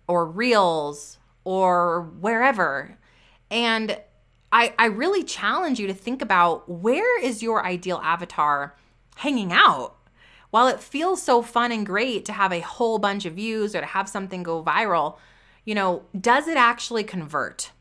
or 0.07 0.27
Reels 0.27 1.19
or 1.45 2.03
wherever. 2.21 2.99
And 3.51 3.99
I, 4.53 4.75
I 4.79 4.87
really 4.87 5.25
challenge 5.25 5.81
you 5.81 5.87
to 5.87 5.95
think 5.95 6.21
about 6.21 6.69
where 6.69 7.23
is 7.23 7.43
your 7.43 7.65
ideal 7.65 8.01
avatar 8.05 8.77
hanging 9.17 9.51
out? 9.51 9.94
While 10.55 10.69
it 10.69 10.79
feels 10.79 11.21
so 11.21 11.43
fun 11.43 11.73
and 11.73 11.85
great 11.85 12.25
to 12.27 12.33
have 12.33 12.53
a 12.53 12.61
whole 12.61 13.01
bunch 13.01 13.25
of 13.25 13.33
views 13.33 13.75
or 13.75 13.81
to 13.81 13.87
have 13.87 14.09
something 14.09 14.45
go 14.45 14.63
viral, 14.63 15.17
you 15.65 15.75
know, 15.75 16.05
does 16.21 16.47
it 16.47 16.57
actually 16.57 17.03
convert? 17.03 17.73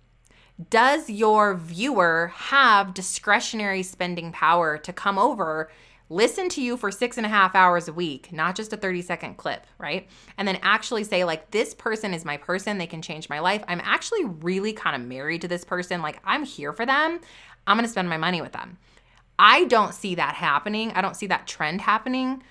Does 0.72 1.08
your 1.08 1.54
viewer 1.54 2.32
have 2.34 2.96
discretionary 2.96 3.84
spending 3.84 4.32
power 4.32 4.80
to 4.80 4.92
come 4.92 5.20
over, 5.20 5.70
listen 6.10 6.50
to 6.50 6.64
you 6.64 6.76
for 6.76 6.90
six 6.90 7.16
and 7.18 7.28
a 7.28 7.30
half 7.30 7.54
hours 7.54 7.88
a 7.88 7.94
week, 7.94 8.34
not 8.34 8.56
just 8.56 8.74
a 8.74 8.78
30 8.78 9.04
second 9.04 9.38
clip, 9.38 9.68
right? 9.78 10.10
And 10.40 10.48
then 10.48 10.58
actually 10.64 11.04
say, 11.04 11.26
like, 11.26 11.52
this 11.52 11.76
person 11.76 12.12
is 12.12 12.26
my 12.26 12.38
person. 12.38 12.80
They 12.80 12.88
can 12.88 13.04
change 13.04 13.30
my 13.30 13.38
life. 13.38 13.64
I'm 13.68 13.82
actually 13.84 14.26
really 14.26 14.74
kind 14.74 14.96
of 15.00 15.08
married 15.08 15.42
to 15.42 15.48
this 15.48 15.64
person. 15.64 16.02
Like, 16.02 16.20
I'm 16.26 16.44
here 16.44 16.74
for 16.74 16.88
them. 16.88 17.20
I'm 17.68 17.78
going 17.78 17.86
to 17.86 17.92
spend 17.92 18.10
my 18.10 18.18
money 18.18 18.42
with 18.42 18.54
them. 18.54 18.80
I 19.38 19.66
don't 19.66 19.94
see 19.94 20.16
that 20.16 20.34
happening. 20.34 20.92
I 20.94 21.02
don't 21.02 21.16
see 21.16 21.28
that 21.28 21.46
trend 21.46 21.82
happening 21.82 22.42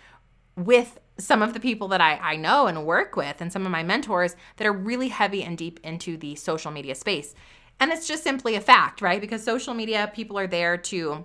with 0.57 0.99
some 1.19 1.43
of 1.43 1.55
the 1.55 1.61
people 1.61 1.89
that 1.89 2.01
I, 2.01 2.17
I 2.17 2.37
know 2.37 2.67
and 2.67 2.85
work 2.85 3.17
with 3.17 3.41
and 3.41 3.53
some 3.53 3.65
of 3.65 3.73
my 3.73 3.83
mentors 3.83 4.37
that 4.57 4.67
are 4.67 4.73
really 4.73 5.09
heavy 5.09 5.43
and 5.43 5.57
deep 5.57 5.81
into 5.85 6.17
the 6.17 6.35
social 6.35 6.71
media 6.71 6.95
space. 6.95 7.35
And 7.81 7.93
it's 7.93 8.07
just 8.07 8.23
simply 8.23 8.55
a 8.55 8.61
fact, 8.61 9.03
right? 9.03 9.21
Because 9.21 9.43
social 9.43 9.75
media, 9.75 10.11
people 10.15 10.39
are 10.39 10.47
there 10.47 10.77
to 10.77 11.25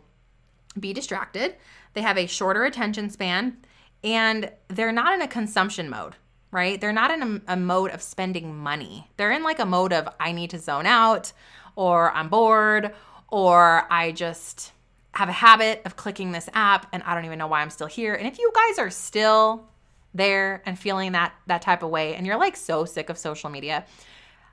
be 0.80 0.94
distracted. 0.94 1.56
They 1.94 2.02
have 2.02 2.18
a 2.18 2.28
shorter 2.28 2.64
attention 2.66 3.10
span 3.10 3.58
and 4.04 4.52
they're 4.68 4.92
not 4.92 5.14
in 5.14 5.22
a 5.22 5.28
consumption 5.28 5.90
mode, 5.90 6.16
right? 6.52 6.80
They're 6.80 6.94
not 6.94 7.12
in 7.12 7.42
a, 7.48 7.54
a, 7.54 7.58
mode 7.58 7.92
of 7.92 8.02
spending 8.02 8.56
money. 8.56 9.10
They're 9.18 9.32
in 9.32 9.44
like 9.44 9.60
a 9.60 9.66
mode 9.66 9.94
of 9.94 10.08
I 10.20 10.32
need 10.32 10.52
to 10.52 10.60
zone 10.60 10.86
out 10.86 11.34
or 11.76 12.12
I'm 12.12 12.30
bored 12.30 12.94
or 13.30 13.92
I 13.92 14.12
just 14.12 14.72
have 15.18 15.30
a 15.30 15.34
habit 15.34 15.82
of 15.84 15.96
clicking 15.96 16.32
this 16.32 16.48
app 16.54 16.86
and 16.94 17.02
I 17.02 17.16
don't 17.16 17.26
even 17.26 17.40
know 17.40 17.48
why 17.48 17.64
I'm 17.64 17.72
still 17.72 17.88
here. 17.88 18.14
And 18.14 18.28
if 18.28 18.38
you 18.38 18.52
guys 18.54 18.78
are 18.78 18.92
still 18.92 19.68
there 20.14 20.62
and 20.64 20.78
feeling 20.78 21.14
that 21.14 21.34
that 21.48 21.64
type 21.64 21.82
of 21.82 21.90
way 21.90 22.14
and 22.14 22.28
you're 22.28 22.38
like 22.38 22.56
so 22.56 22.86
sick 22.86 23.10
of 23.10 23.18
social 23.18 23.50
media, 23.50 23.84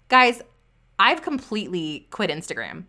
guys, 0.08 0.40
I've 0.98 1.20
completely 1.20 2.06
quit 2.10 2.30
Instagram. 2.30 2.84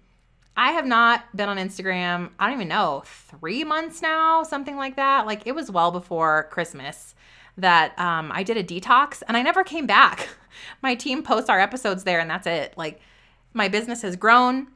I 0.55 0.71
have 0.71 0.85
not 0.85 1.35
been 1.35 1.49
on 1.49 1.57
Instagram, 1.57 2.29
I 2.39 2.45
don't 2.45 2.55
even 2.55 2.69
know, 2.69 3.03
three 3.05 3.65
months 3.65 4.01
now, 4.01 4.43
something 4.43 4.77
like 4.77 4.95
that. 4.95 5.25
Like 5.25 5.45
it 5.45 5.53
was 5.53 5.69
well 5.69 5.91
before 5.91 6.47
Christmas 6.51 7.13
that 7.57 7.97
um, 7.99 8.31
I 8.33 8.43
did 8.43 8.55
a 8.55 8.63
detox 8.63 9.21
and 9.27 9.35
I 9.35 9.41
never 9.41 9.65
came 9.65 9.85
back. 9.85 10.29
My 10.81 10.95
team 10.95 11.23
posts 11.23 11.49
our 11.49 11.59
episodes 11.59 12.05
there 12.05 12.21
and 12.21 12.29
that's 12.29 12.47
it. 12.47 12.73
Like 12.77 13.01
my 13.51 13.67
business 13.67 14.01
has 14.01 14.15
grown, 14.15 14.67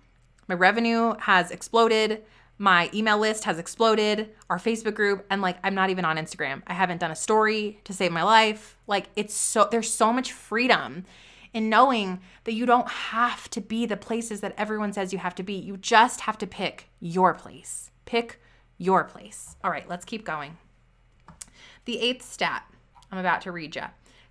my 0.49 0.55
revenue 0.55 1.13
has 1.19 1.51
exploded, 1.51 2.23
my 2.59 2.89
email 2.93 3.17
list 3.17 3.45
has 3.45 3.57
exploded, 3.57 4.29
our 4.49 4.57
Facebook 4.57 4.93
group, 4.93 5.25
and 5.29 5.41
like 5.41 5.57
I'm 5.63 5.73
not 5.73 5.89
even 5.89 6.05
on 6.05 6.17
Instagram. 6.17 6.61
I 6.67 6.73
haven't 6.73 6.99
done 6.99 7.09
a 7.09 7.15
story 7.15 7.79
to 7.85 7.93
save 7.93 8.11
my 8.11 8.21
life. 8.23 8.77
Like 8.85 9.07
it's 9.15 9.33
so, 9.33 9.67
there's 9.71 9.91
so 9.91 10.11
much 10.11 10.33
freedom 10.33 11.05
in 11.53 11.69
knowing 11.69 12.19
that 12.43 12.53
you 12.53 12.65
don't 12.65 12.87
have 12.87 13.49
to 13.51 13.61
be 13.61 13.85
the 13.85 13.97
places 13.97 14.41
that 14.41 14.53
everyone 14.57 14.93
says 14.93 15.13
you 15.13 15.19
have 15.19 15.35
to 15.35 15.43
be. 15.43 15.53
You 15.53 15.77
just 15.77 16.21
have 16.21 16.37
to 16.39 16.45
pick 16.45 16.89
your 16.99 17.33
place. 17.33 17.91
Pick 18.03 18.41
your 18.77 19.05
place. 19.05 19.55
All 19.63 19.71
right, 19.71 19.87
let's 19.87 20.05
keep 20.05 20.25
going. 20.25 20.57
The 21.85 21.99
eighth 21.99 22.23
stat 22.23 22.65
I'm 23.11 23.17
about 23.17 23.41
to 23.41 23.51
read 23.51 23.75
you 23.75 23.83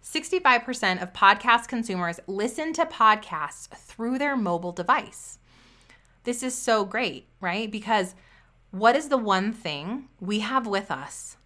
65% 0.02 1.02
of 1.02 1.12
podcast 1.12 1.66
consumers 1.66 2.20
listen 2.26 2.72
to 2.74 2.84
podcasts 2.84 3.68
through 3.68 4.18
their 4.18 4.36
mobile 4.36 4.72
device. 4.72 5.38
This 6.28 6.42
is 6.42 6.54
so 6.54 6.84
great, 6.84 7.26
right? 7.40 7.70
Because 7.70 8.14
what 8.70 8.94
is 8.94 9.08
the 9.08 9.16
one 9.16 9.50
thing 9.50 10.10
we 10.20 10.40
have 10.40 10.66
with 10.66 10.90
us 10.90 11.38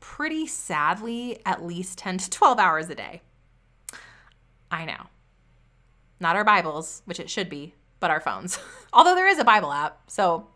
pretty 0.00 0.46
sadly 0.46 1.40
at 1.44 1.64
least 1.64 1.98
10 1.98 2.18
to 2.18 2.30
12 2.30 2.60
hours 2.60 2.88
a 2.88 2.94
day? 2.94 3.22
I 4.70 4.84
know. 4.84 5.08
Not 6.20 6.36
our 6.36 6.44
Bibles, 6.44 7.02
which 7.06 7.18
it 7.18 7.28
should 7.28 7.50
be, 7.50 7.74
but 7.98 8.12
our 8.12 8.20
phones. 8.20 8.56
Although 8.92 9.16
there 9.16 9.26
is 9.26 9.40
a 9.40 9.44
Bible 9.44 9.72
app, 9.72 10.08
so 10.08 10.46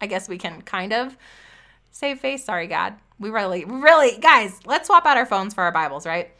I 0.00 0.08
guess 0.08 0.28
we 0.28 0.36
can 0.36 0.62
kind 0.62 0.92
of 0.92 1.16
save 1.92 2.18
face. 2.18 2.44
Sorry, 2.44 2.66
God. 2.66 2.94
We 3.20 3.30
really, 3.30 3.64
really, 3.64 4.18
guys, 4.18 4.58
let's 4.66 4.88
swap 4.88 5.06
out 5.06 5.16
our 5.16 5.24
phones 5.24 5.54
for 5.54 5.62
our 5.62 5.70
Bibles, 5.70 6.04
right? 6.04 6.32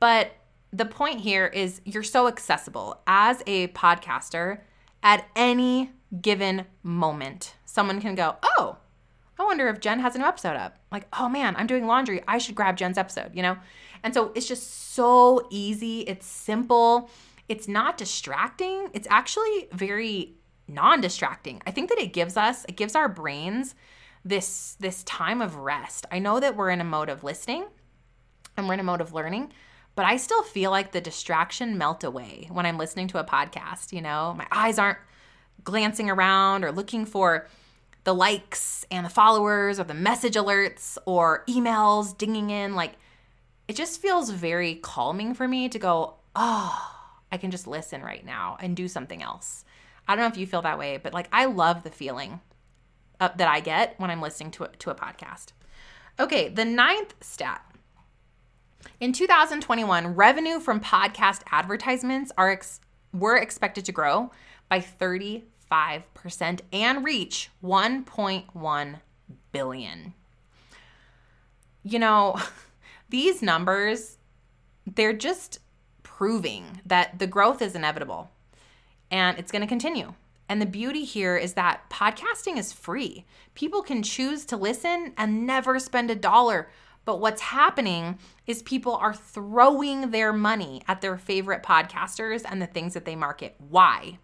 But 0.00 0.32
the 0.70 0.84
point 0.84 1.20
here 1.20 1.46
is 1.46 1.80
you're 1.86 2.02
so 2.02 2.28
accessible 2.28 3.00
as 3.06 3.42
a 3.46 3.68
podcaster 3.68 4.58
at 5.04 5.28
any 5.36 5.92
given 6.20 6.64
moment. 6.82 7.54
Someone 7.64 8.00
can 8.00 8.16
go, 8.16 8.36
oh, 8.42 8.78
I 9.38 9.44
wonder 9.44 9.68
if 9.68 9.80
Jen 9.80 10.00
has 10.00 10.16
a 10.16 10.18
new 10.18 10.24
episode 10.24 10.56
up. 10.56 10.78
Like, 10.90 11.06
oh 11.12 11.28
man, 11.28 11.54
I'm 11.56 11.66
doing 11.66 11.86
laundry. 11.86 12.22
I 12.26 12.38
should 12.38 12.54
grab 12.54 12.76
Jen's 12.76 12.98
episode, 12.98 13.30
you 13.34 13.42
know? 13.42 13.56
And 14.02 14.14
so 14.14 14.32
it's 14.34 14.48
just 14.48 14.94
so 14.94 15.46
easy. 15.50 16.00
It's 16.00 16.26
simple. 16.26 17.10
It's 17.48 17.68
not 17.68 17.98
distracting. 17.98 18.88
It's 18.92 19.08
actually 19.10 19.68
very 19.72 20.34
non-distracting. 20.66 21.62
I 21.66 21.70
think 21.70 21.90
that 21.90 21.98
it 21.98 22.12
gives 22.12 22.36
us, 22.36 22.64
it 22.68 22.76
gives 22.76 22.94
our 22.94 23.08
brains 23.08 23.74
this 24.24 24.76
this 24.80 25.02
time 25.02 25.42
of 25.42 25.56
rest. 25.56 26.06
I 26.10 26.18
know 26.18 26.40
that 26.40 26.56
we're 26.56 26.70
in 26.70 26.80
a 26.80 26.84
mode 26.84 27.10
of 27.10 27.22
listening 27.22 27.66
and 28.56 28.66
we're 28.66 28.74
in 28.74 28.80
a 28.80 28.84
mode 28.84 29.02
of 29.02 29.12
learning, 29.12 29.52
but 29.94 30.04
I 30.04 30.16
still 30.16 30.42
feel 30.42 30.70
like 30.70 30.92
the 30.92 31.00
distraction 31.00 31.78
melt 31.78 32.04
away 32.04 32.48
when 32.50 32.66
I'm 32.66 32.78
listening 32.78 33.08
to 33.08 33.18
a 33.18 33.24
podcast, 33.24 33.92
you 33.92 34.00
know? 34.00 34.34
My 34.36 34.46
eyes 34.50 34.78
aren't 34.78 34.98
glancing 35.62 36.10
around 36.10 36.64
or 36.64 36.72
looking 36.72 37.06
for 37.06 37.48
the 38.04 38.14
likes 38.14 38.84
and 38.90 39.04
the 39.04 39.10
followers 39.10 39.80
or 39.80 39.84
the 39.84 39.94
message 39.94 40.34
alerts 40.34 40.98
or 41.06 41.44
emails 41.48 42.16
dinging 42.16 42.50
in 42.50 42.74
like 42.74 42.92
it 43.66 43.76
just 43.76 44.02
feels 44.02 44.28
very 44.28 44.74
calming 44.74 45.32
for 45.32 45.48
me 45.48 45.70
to 45.70 45.78
go, 45.78 46.16
oh, 46.36 46.90
I 47.32 47.38
can 47.38 47.50
just 47.50 47.66
listen 47.66 48.02
right 48.02 48.24
now 48.24 48.58
and 48.60 48.76
do 48.76 48.88
something 48.88 49.22
else. 49.22 49.64
I 50.06 50.14
don't 50.14 50.22
know 50.22 50.28
if 50.28 50.36
you 50.36 50.46
feel 50.46 50.62
that 50.62 50.78
way, 50.78 50.98
but 50.98 51.14
like 51.14 51.28
I 51.32 51.46
love 51.46 51.82
the 51.82 51.90
feeling 51.90 52.40
uh, 53.20 53.30
that 53.36 53.48
I 53.48 53.60
get 53.60 53.98
when 53.98 54.10
I'm 54.10 54.20
listening 54.20 54.50
to 54.52 54.64
a, 54.64 54.68
to 54.68 54.90
a 54.90 54.94
podcast. 54.94 55.52
Okay, 56.20 56.48
the 56.48 56.64
ninth 56.64 57.14
stat. 57.22 57.64
In 59.00 59.12
2021, 59.12 60.14
revenue 60.14 60.60
from 60.60 60.80
podcast 60.80 61.42
advertisements 61.50 62.32
are 62.36 62.50
ex- 62.50 62.80
were 63.12 63.36
expected 63.36 63.84
to 63.84 63.92
grow 63.92 64.30
by 64.68 64.80
35% 64.80 65.42
and 66.72 67.04
reach 67.04 67.50
1.1 67.62 69.00
billion. 69.52 70.14
You 71.82 71.98
know, 71.98 72.40
these 73.10 73.42
numbers, 73.42 74.18
they're 74.86 75.12
just 75.12 75.60
proving 76.02 76.80
that 76.86 77.18
the 77.18 77.26
growth 77.26 77.60
is 77.62 77.74
inevitable 77.74 78.30
and 79.10 79.38
it's 79.38 79.52
going 79.52 79.62
to 79.62 79.68
continue. 79.68 80.14
And 80.48 80.60
the 80.60 80.66
beauty 80.66 81.04
here 81.04 81.36
is 81.36 81.54
that 81.54 81.88
podcasting 81.90 82.58
is 82.58 82.72
free. 82.72 83.24
People 83.54 83.82
can 83.82 84.02
choose 84.02 84.44
to 84.46 84.56
listen 84.56 85.14
and 85.16 85.46
never 85.46 85.78
spend 85.78 86.10
a 86.10 86.14
dollar 86.14 86.68
But 87.04 87.20
what's 87.20 87.42
happening 87.42 88.18
is 88.46 88.62
people 88.62 88.96
are 88.96 89.14
throwing 89.14 90.10
their 90.10 90.32
money 90.32 90.82
at 90.88 91.00
their 91.00 91.18
favorite 91.18 91.62
podcasters 91.62 92.42
and 92.48 92.60
the 92.60 92.66
things 92.66 92.94
that 92.94 93.04
they 93.04 93.16
market. 93.16 93.56
Why? 93.58 94.18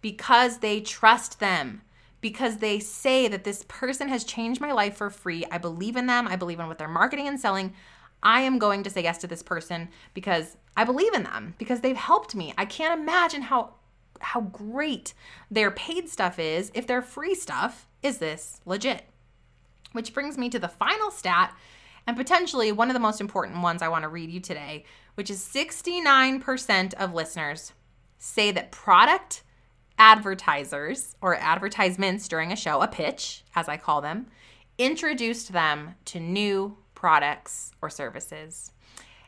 Because 0.00 0.58
they 0.58 0.80
trust 0.80 1.40
them. 1.40 1.82
Because 2.20 2.58
they 2.58 2.78
say 2.78 3.26
that 3.28 3.44
this 3.44 3.64
person 3.66 4.08
has 4.08 4.22
changed 4.22 4.60
my 4.60 4.72
life 4.72 4.96
for 4.96 5.10
free. 5.10 5.44
I 5.50 5.58
believe 5.58 5.96
in 5.96 6.06
them. 6.06 6.28
I 6.28 6.36
believe 6.36 6.60
in 6.60 6.68
what 6.68 6.78
they're 6.78 6.86
marketing 6.86 7.26
and 7.26 7.40
selling. 7.40 7.72
I 8.22 8.42
am 8.42 8.58
going 8.58 8.84
to 8.84 8.90
say 8.90 9.02
yes 9.02 9.18
to 9.18 9.26
this 9.26 9.42
person 9.42 9.88
because 10.14 10.56
I 10.76 10.84
believe 10.84 11.12
in 11.14 11.24
them, 11.24 11.54
because 11.58 11.80
they've 11.80 11.96
helped 11.96 12.34
me. 12.34 12.54
I 12.56 12.64
can't 12.64 13.00
imagine 13.00 13.42
how 13.42 13.74
how 14.20 14.42
great 14.42 15.14
their 15.50 15.72
paid 15.72 16.08
stuff 16.08 16.38
is 16.38 16.70
if 16.74 16.86
their 16.86 17.02
free 17.02 17.34
stuff 17.34 17.88
is 18.02 18.18
this 18.18 18.60
legit. 18.64 19.02
Which 19.90 20.14
brings 20.14 20.38
me 20.38 20.48
to 20.50 20.60
the 20.60 20.68
final 20.68 21.10
stat 21.10 21.54
and 22.06 22.16
potentially 22.16 22.72
one 22.72 22.88
of 22.88 22.94
the 22.94 23.00
most 23.00 23.20
important 23.20 23.62
ones 23.62 23.82
I 23.82 23.88
want 23.88 24.02
to 24.02 24.08
read 24.08 24.30
you 24.30 24.40
today, 24.40 24.84
which 25.14 25.30
is 25.30 25.40
69% 25.40 26.94
of 26.94 27.14
listeners 27.14 27.72
say 28.18 28.50
that 28.52 28.72
product 28.72 29.42
advertisers 29.98 31.16
or 31.20 31.36
advertisements 31.36 32.28
during 32.28 32.52
a 32.52 32.56
show, 32.56 32.80
a 32.80 32.88
pitch, 32.88 33.44
as 33.54 33.68
I 33.68 33.76
call 33.76 34.00
them, 34.00 34.26
introduced 34.78 35.52
them 35.52 35.94
to 36.06 36.20
new 36.20 36.76
products 36.94 37.72
or 37.80 37.90
services. 37.90 38.72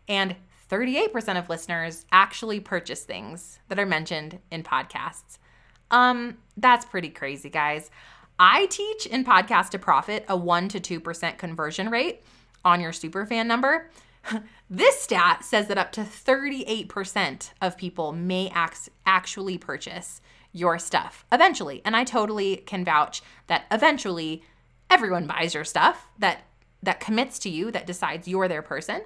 And 0.08 0.36
38% 0.70 1.38
of 1.38 1.48
listeners 1.48 2.06
actually 2.10 2.60
purchase 2.60 3.04
things 3.04 3.58
that 3.68 3.78
are 3.78 3.86
mentioned 3.86 4.38
in 4.50 4.62
podcasts. 4.62 5.38
Um, 5.90 6.38
that's 6.56 6.84
pretty 6.86 7.10
crazy, 7.10 7.50
guys. 7.50 7.90
I 8.38 8.66
teach 8.66 9.06
in 9.06 9.24
Podcast 9.24 9.70
to 9.70 9.78
Profit 9.78 10.24
a 10.28 10.36
1 10.36 10.68
to 10.70 10.80
2% 10.80 11.38
conversion 11.38 11.90
rate 11.90 12.22
on 12.64 12.80
your 12.80 12.92
superfan 12.92 13.46
number. 13.46 13.90
this 14.70 15.00
stat 15.00 15.44
says 15.44 15.68
that 15.68 15.78
up 15.78 15.92
to 15.92 16.00
38% 16.00 17.50
of 17.60 17.76
people 17.76 18.12
may 18.12 18.46
ac- 18.56 18.90
actually 19.04 19.58
purchase 19.58 20.20
your 20.52 20.78
stuff 20.78 21.26
eventually. 21.30 21.82
And 21.84 21.96
I 21.96 22.04
totally 22.04 22.56
can 22.58 22.84
vouch 22.84 23.22
that 23.48 23.64
eventually 23.70 24.42
everyone 24.88 25.26
buys 25.26 25.54
your 25.54 25.64
stuff 25.64 26.08
that 26.18 26.44
that 26.82 27.00
commits 27.00 27.38
to 27.40 27.48
you, 27.48 27.70
that 27.70 27.86
decides 27.86 28.28
you're 28.28 28.46
their 28.46 28.62
person. 28.62 29.02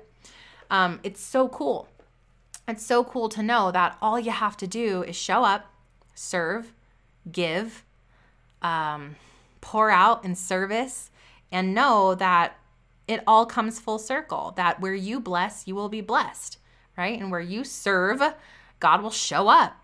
Um, 0.71 1.01
it's 1.05 1.21
so 1.21 1.49
cool. 1.49 1.89
It's 2.67 2.85
so 2.85 3.05
cool 3.05 3.29
to 3.31 3.43
know 3.43 3.71
that 3.71 3.97
all 4.03 4.21
you 4.21 4.33
have 4.33 4.57
to 4.59 4.67
do 4.67 5.03
is 5.05 5.17
show 5.17 5.45
up, 5.45 5.73
serve, 6.15 6.73
give, 7.31 7.85
um, 8.61 9.17
pour 9.61 9.91
out 9.91 10.25
in 10.25 10.35
service, 10.35 11.11
and 11.51 11.75
know 11.75 12.15
that 12.17 12.59
it 13.09 13.25
all 13.27 13.47
comes 13.47 13.81
full 13.81 13.99
circle. 13.99 14.53
That 14.57 14.81
where 14.81 14.95
you 14.95 15.19
bless, 15.19 15.67
you 15.67 15.75
will 15.75 15.89
be 15.89 16.03
blessed, 16.03 16.59
right? 16.97 17.19
And 17.19 17.31
where 17.31 17.41
you 17.41 17.65
serve, 17.65 18.23
God 18.79 19.03
will 19.03 19.11
show 19.11 19.49
up. 19.49 19.77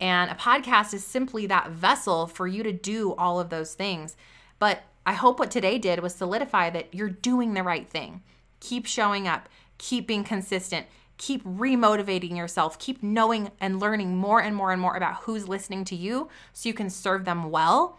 And 0.00 0.30
a 0.30 0.34
podcast 0.34 0.94
is 0.94 1.04
simply 1.04 1.46
that 1.46 1.70
vessel 1.70 2.26
for 2.26 2.46
you 2.46 2.62
to 2.62 2.72
do 2.72 3.14
all 3.14 3.38
of 3.38 3.50
those 3.50 3.74
things. 3.74 4.16
But 4.58 4.82
I 5.06 5.12
hope 5.12 5.38
what 5.38 5.50
today 5.50 5.78
did 5.78 6.00
was 6.00 6.14
solidify 6.14 6.70
that 6.70 6.94
you're 6.94 7.10
doing 7.10 7.54
the 7.54 7.62
right 7.62 7.88
thing. 7.88 8.22
Keep 8.60 8.86
showing 8.86 9.28
up, 9.28 9.48
keep 9.78 10.06
being 10.06 10.24
consistent, 10.24 10.86
keep 11.18 11.44
remotivating 11.44 12.36
yourself, 12.36 12.78
keep 12.78 13.02
knowing 13.02 13.50
and 13.60 13.78
learning 13.78 14.16
more 14.16 14.40
and 14.40 14.56
more 14.56 14.72
and 14.72 14.80
more 14.80 14.96
about 14.96 15.22
who's 15.22 15.48
listening 15.48 15.84
to 15.84 15.94
you 15.94 16.28
so 16.52 16.68
you 16.68 16.74
can 16.74 16.88
serve 16.88 17.26
them 17.26 17.50
well. 17.50 17.98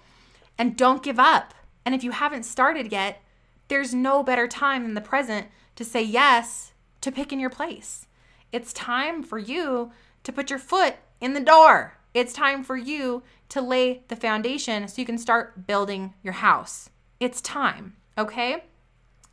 And 0.58 0.76
don't 0.76 1.04
give 1.04 1.20
up. 1.20 1.54
And 1.86 1.96
if 1.96 2.04
you 2.04 2.12
haven't 2.12 2.44
started 2.44 2.92
yet, 2.92 3.22
there's 3.72 3.94
no 3.94 4.22
better 4.22 4.50
time 4.50 4.84
than 4.84 4.96
the 4.96 5.02
present 5.02 5.48
to 5.78 5.86
say 5.86 6.04
yes 6.04 6.74
to 7.00 7.10
picking 7.10 7.40
your 7.40 7.50
place. 7.50 8.06
It's 8.52 8.74
time 8.74 9.24
for 9.24 9.40
you 9.40 9.94
to 10.24 10.34
put 10.34 10.50
your 10.50 10.60
foot 10.60 10.96
in 11.22 11.34
the 11.34 11.40
door. 11.40 11.98
It's 12.14 12.34
time 12.34 12.66
for 12.66 12.76
you 12.76 13.24
to 13.48 13.62
lay 13.62 14.04
the 14.10 14.18
foundation 14.18 14.90
so 14.90 15.00
you 15.02 15.06
can 15.06 15.18
start 15.18 15.66
building 15.68 16.14
your 16.22 16.34
house. 16.34 16.90
It's 17.22 17.40
time, 17.40 17.96
okay? 18.18 18.66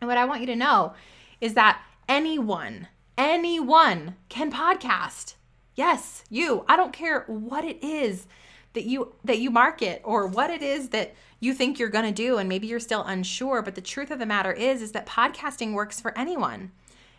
And 0.01 0.07
what 0.07 0.19
I 0.19 0.25
want 0.25 0.41
you 0.41 0.47
to 0.47 0.55
know 0.55 0.95
is 1.41 1.55
that 1.55 1.83
anyone, 2.09 2.87
anyone 3.17 4.15
can 4.29 4.53
podcast. 4.53 5.35
Yes, 5.75 6.23
you. 6.31 6.65
I 6.69 6.77
don't 6.77 6.93
care 6.93 7.25
what 7.27 7.65
it 7.65 7.83
is 7.83 8.29
that 8.79 8.87
you 8.87 9.13
that 9.25 9.41
you 9.41 9.51
market 9.51 10.01
or 10.05 10.29
what 10.29 10.51
it 10.51 10.63
is 10.63 10.91
that 10.91 11.13
you 11.41 11.53
think 11.53 11.81
you're 11.81 11.89
going 11.89 12.05
to 12.05 12.13
do 12.13 12.39
and 12.39 12.49
maybe 12.49 12.69
you're 12.69 12.79
still 12.79 13.03
unsure, 13.03 13.61
but 13.61 13.75
the 13.75 13.81
truth 13.81 14.13
of 14.13 14.21
the 14.21 14.27
matter 14.27 14.53
is 14.53 14.81
is 14.81 14.93
that 14.93 15.05
podcasting 15.05 15.73
works 15.73 16.01
for 16.01 16.17
anyone. 16.17 16.71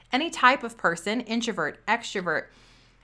Any 0.09 0.29
type 0.29 0.63
of 0.63 0.77
person, 0.77 1.19
introvert, 1.21 1.85
extrovert, 1.85 2.45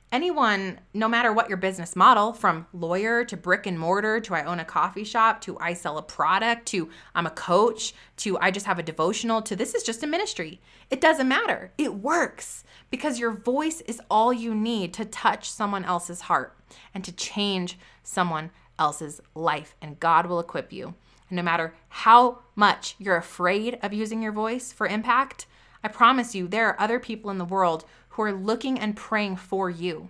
anyone, 0.09 0.79
no 0.93 1.09
matter 1.09 1.33
what 1.33 1.49
your 1.49 1.57
business 1.57 1.97
model, 1.97 2.31
from 2.31 2.65
lawyer 2.71 3.25
to 3.25 3.35
brick 3.35 3.67
and 3.67 3.77
mortar 3.77 4.21
to 4.21 4.33
I 4.33 4.45
own 4.45 4.61
a 4.61 4.65
coffee 4.65 5.03
shop 5.03 5.41
to 5.41 5.59
I 5.59 5.73
sell 5.73 5.97
a 5.97 6.01
product 6.01 6.65
to 6.67 6.89
I'm 7.13 7.25
a 7.25 7.31
coach 7.31 7.93
to 8.17 8.39
I 8.39 8.51
just 8.51 8.67
have 8.67 8.79
a 8.79 8.83
devotional 8.83 9.41
to 9.41 9.55
this 9.57 9.75
is 9.75 9.83
just 9.83 10.01
a 10.01 10.07
ministry. 10.07 10.61
It 10.89 11.01
doesn't 11.01 11.27
matter. 11.27 11.73
It 11.77 11.95
works 11.95 12.63
because 12.89 13.19
your 13.19 13.31
voice 13.31 13.81
is 13.81 13.99
all 14.09 14.31
you 14.31 14.55
need 14.55 14.93
to 14.93 15.03
touch 15.03 15.49
someone 15.49 15.83
else's 15.83 16.21
heart 16.21 16.54
and 16.93 17.03
to 17.03 17.11
change 17.11 17.77
someone 18.03 18.51
else's 18.77 19.21
life, 19.33 19.75
and 19.81 19.99
God 19.99 20.25
will 20.25 20.39
equip 20.39 20.71
you. 20.71 20.95
And 21.29 21.38
no 21.38 21.43
matter 21.43 21.73
how 21.89 22.39
much 22.55 22.95
you're 22.99 23.17
afraid 23.17 23.79
of 23.81 23.93
using 23.93 24.21
your 24.21 24.31
voice 24.31 24.71
for 24.71 24.88
impact, 24.88 25.47
I 25.83 25.88
promise 25.88 26.35
you 26.35 26.47
there 26.47 26.67
are 26.67 26.79
other 26.79 26.99
people 26.99 27.31
in 27.31 27.38
the 27.38 27.45
world 27.45 27.85
who 28.09 28.21
are 28.21 28.33
looking 28.33 28.79
and 28.79 28.95
praying 28.95 29.38
for 29.38 29.69
you. 29.69 30.09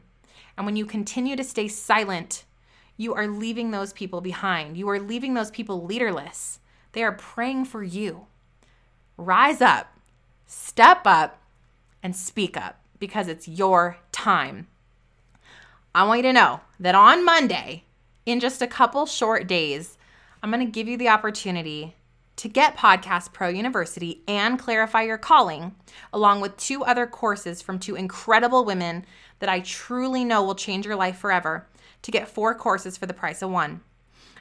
And 0.58 0.66
when 0.66 0.76
you 0.76 0.86
continue 0.86 1.36
to 1.36 1.44
stay 1.44 1.68
silent, 1.68 2.46
you 2.98 3.14
are 3.14 3.28
leaving 3.28 3.72
those 3.72 3.94
people 3.94 4.22
behind. 4.22 4.78
You 4.78 4.90
are 4.90 5.00
leaving 5.00 5.34
those 5.34 5.52
people 5.52 5.84
leaderless. 5.84 6.60
They 6.94 7.04
are 7.04 7.12
praying 7.12 7.66
for 7.66 7.84
you. 7.84 8.28
Rise 9.18 9.62
up, 9.62 9.98
step 10.46 11.02
up, 11.06 11.42
and 12.02 12.16
speak 12.16 12.56
up 12.56 12.80
because 13.00 13.28
it's 13.28 13.48
your 13.48 13.98
time. 14.12 14.68
I 15.96 16.04
want 16.04 16.18
you 16.18 16.24
to 16.24 16.34
know 16.34 16.60
that 16.82 16.94
on 16.94 17.24
Monday, 17.24 17.86
in 18.26 18.42
just 18.42 18.62
a 18.62 18.68
couple 18.68 19.06
short 19.06 19.48
days, 19.48 19.98
I'm 20.44 20.52
going 20.52 20.60
to 20.66 20.70
give 20.70 20.90
you 20.90 20.98
the 20.98 21.08
opportunity 21.08 21.96
to 22.36 22.50
get 22.50 22.76
Podcast 22.76 23.32
Pro 23.32 23.48
University 23.48 24.22
and 24.28 24.60
Clarify 24.60 25.04
Your 25.04 25.18
Calling, 25.18 25.74
along 26.12 26.42
with 26.42 26.58
two 26.58 26.84
other 26.84 27.08
courses 27.08 27.62
from 27.62 27.80
two 27.80 27.96
incredible 27.96 28.66
women 28.66 29.06
that 29.40 29.48
I 29.48 29.62
truly 29.62 30.26
know 30.26 30.44
will 30.44 30.54
change 30.54 30.86
your 30.86 30.98
life 30.98 31.18
forever, 31.18 31.66
to 32.02 32.12
get 32.12 32.28
four 32.28 32.54
courses 32.56 32.98
for 32.98 33.06
the 33.06 33.14
price 33.14 33.42
of 33.42 33.50
one. 33.52 33.80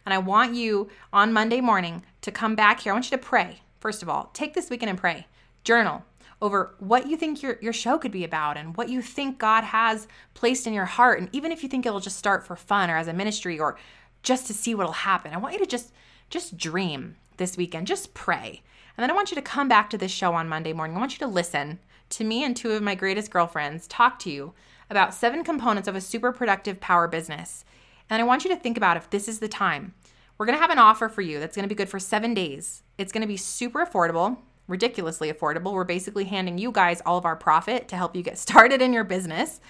And 0.04 0.12
I 0.12 0.18
want 0.18 0.56
you 0.56 0.88
on 1.12 1.32
Monday 1.32 1.60
morning 1.60 2.02
to 2.22 2.32
come 2.32 2.56
back 2.56 2.80
here. 2.80 2.92
I 2.92 2.96
want 2.96 3.12
you 3.12 3.16
to 3.16 3.22
pray. 3.22 3.60
First 3.78 4.02
of 4.02 4.08
all, 4.08 4.30
take 4.32 4.54
this 4.54 4.70
weekend 4.70 4.90
and 4.90 4.98
pray. 4.98 5.28
Journal 5.62 6.04
over 6.44 6.74
what 6.78 7.08
you 7.08 7.16
think 7.16 7.42
your, 7.42 7.58
your 7.62 7.72
show 7.72 7.96
could 7.96 8.12
be 8.12 8.22
about 8.22 8.58
and 8.58 8.76
what 8.76 8.90
you 8.90 9.00
think 9.00 9.38
God 9.38 9.64
has 9.64 10.06
placed 10.34 10.66
in 10.66 10.74
your 10.74 10.84
heart. 10.84 11.18
And 11.18 11.30
even 11.32 11.50
if 11.50 11.62
you 11.62 11.70
think 11.70 11.86
it'll 11.86 12.00
just 12.00 12.18
start 12.18 12.46
for 12.46 12.54
fun 12.54 12.90
or 12.90 12.98
as 12.98 13.08
a 13.08 13.14
ministry 13.14 13.58
or 13.58 13.78
just 14.22 14.46
to 14.48 14.52
see 14.52 14.74
what'll 14.74 14.92
happen, 14.92 15.32
I 15.32 15.38
want 15.38 15.54
you 15.54 15.60
to 15.60 15.66
just 15.66 15.90
just 16.28 16.58
dream 16.58 17.16
this 17.38 17.56
weekend. 17.56 17.86
Just 17.86 18.12
pray. 18.12 18.62
And 18.96 19.02
then 19.02 19.10
I 19.10 19.14
want 19.14 19.30
you 19.30 19.34
to 19.36 19.42
come 19.42 19.68
back 19.68 19.88
to 19.90 19.98
this 19.98 20.12
show 20.12 20.34
on 20.34 20.46
Monday 20.46 20.74
morning. 20.74 20.96
I 20.96 21.00
want 21.00 21.12
you 21.12 21.18
to 21.20 21.32
listen 21.32 21.78
to 22.10 22.24
me 22.24 22.44
and 22.44 22.54
two 22.54 22.72
of 22.72 22.82
my 22.82 22.94
greatest 22.94 23.30
girlfriends 23.30 23.86
talk 23.86 24.18
to 24.20 24.30
you 24.30 24.52
about 24.90 25.14
seven 25.14 25.44
components 25.44 25.88
of 25.88 25.96
a 25.96 26.00
super 26.00 26.30
productive 26.30 26.78
power 26.78 27.08
business. 27.08 27.64
And 28.10 28.20
I 28.20 28.26
want 28.26 28.44
you 28.44 28.50
to 28.50 28.56
think 28.56 28.76
about 28.76 28.98
if 28.98 29.08
this 29.08 29.28
is 29.28 29.38
the 29.38 29.48
time. 29.48 29.94
We're 30.36 30.46
going 30.46 30.58
to 30.58 30.62
have 30.62 30.70
an 30.70 30.78
offer 30.78 31.08
for 31.08 31.22
you 31.22 31.40
that's 31.40 31.56
going 31.56 31.66
to 31.66 31.74
be 31.74 31.78
good 31.78 31.88
for 31.88 31.98
seven 31.98 32.34
days. 32.34 32.82
It's 32.98 33.12
going 33.12 33.22
to 33.22 33.26
be 33.26 33.38
super 33.38 33.84
affordable, 33.84 34.36
ridiculously 34.66 35.32
affordable. 35.32 35.72
We're 35.72 35.84
basically 35.84 36.24
handing 36.24 36.58
you 36.58 36.72
guys 36.72 37.02
all 37.04 37.18
of 37.18 37.24
our 37.24 37.36
profit 37.36 37.88
to 37.88 37.96
help 37.96 38.16
you 38.16 38.22
get 38.22 38.38
started 38.46 38.82
in 38.82 38.92
your 38.92 39.04
business. 39.04 39.60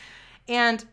And 0.48 0.84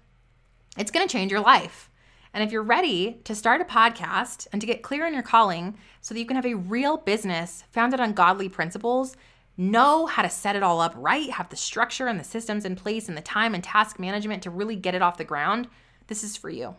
it's 0.78 0.92
going 0.92 1.08
to 1.08 1.12
change 1.12 1.32
your 1.32 1.42
life. 1.42 1.90
And 2.34 2.44
if 2.44 2.52
you're 2.52 2.64
ready 2.64 3.20
to 3.26 3.36
start 3.36 3.60
a 3.60 3.66
podcast 3.66 4.48
and 4.54 4.62
to 4.62 4.68
get 4.68 4.84
clear 4.84 5.06
on 5.06 5.14
your 5.14 5.24
calling 5.24 5.78
so 6.00 6.14
that 6.14 6.20
you 6.20 6.26
can 6.26 6.38
have 6.38 6.46
a 6.46 6.56
real 6.56 6.98
business 6.98 7.66
founded 7.72 8.00
on 8.00 8.14
godly 8.14 8.48
principles, 8.48 9.18
know 9.58 10.06
how 10.06 10.22
to 10.22 10.30
set 10.30 10.56
it 10.56 10.64
all 10.64 10.80
up 10.80 10.94
right, 10.96 11.30
have 11.32 11.50
the 11.50 11.58
structure 11.58 12.08
and 12.08 12.20
the 12.20 12.24
systems 12.24 12.64
in 12.64 12.76
place 12.76 13.10
and 13.10 13.18
the 13.18 13.22
time 13.22 13.54
and 13.54 13.64
task 13.64 14.00
management 14.00 14.44
to 14.44 14.50
really 14.50 14.78
get 14.78 14.96
it 14.96 15.02
off 15.02 15.18
the 15.18 15.26
ground, 15.26 15.68
this 16.08 16.24
is 16.24 16.38
for 16.38 16.50
you. 16.50 16.76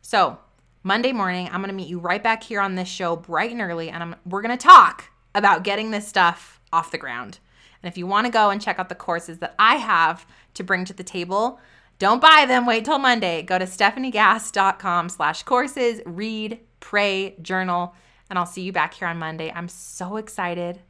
So, 0.00 0.38
Monday 0.84 1.12
morning, 1.12 1.46
I'm 1.46 1.60
going 1.60 1.68
to 1.68 1.74
meet 1.74 1.88
you 1.88 1.98
right 1.98 2.22
back 2.22 2.42
here 2.42 2.60
on 2.60 2.74
this 2.74 2.88
show 2.88 3.16
bright 3.16 3.50
and 3.50 3.60
early 3.60 3.88
and 3.88 4.02
I'm, 4.02 4.16
we're 4.26 4.42
going 4.42 4.56
to 4.56 4.62
talk 4.62 5.10
about 5.34 5.64
getting 5.64 5.90
this 5.90 6.06
stuff 6.06 6.53
off 6.74 6.90
the 6.90 6.98
ground. 6.98 7.38
And 7.82 7.90
if 7.90 7.96
you 7.96 8.06
want 8.06 8.26
to 8.26 8.32
go 8.32 8.50
and 8.50 8.60
check 8.60 8.78
out 8.78 8.88
the 8.88 8.94
courses 8.94 9.38
that 9.38 9.54
I 9.58 9.76
have 9.76 10.26
to 10.54 10.64
bring 10.64 10.84
to 10.86 10.92
the 10.92 11.04
table, 11.04 11.60
don't 11.98 12.20
buy 12.20 12.44
them. 12.46 12.66
Wait 12.66 12.84
till 12.84 12.98
Monday. 12.98 13.42
Go 13.42 13.58
to 13.58 13.66
stefaniegass.com 13.66 15.08
slash 15.08 15.44
courses, 15.44 16.00
read, 16.04 16.58
pray, 16.80 17.36
journal, 17.40 17.94
and 18.28 18.38
I'll 18.38 18.46
see 18.46 18.62
you 18.62 18.72
back 18.72 18.94
here 18.94 19.06
on 19.06 19.18
Monday. 19.18 19.52
I'm 19.54 19.68
so 19.68 20.16
excited. 20.16 20.80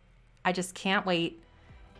I 0.44 0.52
just 0.52 0.74
can't 0.74 1.04
wait. 1.04 1.42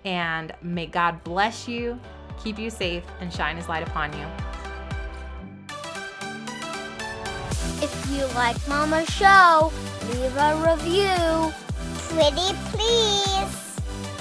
And 0.04 0.52
may 0.62 0.86
God 0.86 1.22
bless 1.24 1.68
you, 1.68 1.98
keep 2.42 2.58
you 2.58 2.70
safe, 2.70 3.04
and 3.20 3.32
shine 3.32 3.56
his 3.56 3.68
light 3.68 3.86
upon 3.86 4.12
you. 4.12 4.26
If 7.82 8.10
you 8.10 8.24
like 8.34 8.56
Mama's 8.68 9.08
show, 9.10 9.72
leave 10.08 10.36
a 10.36 10.72
review. 10.72 11.52
Pretty 12.08 12.54
please. 12.70 13.53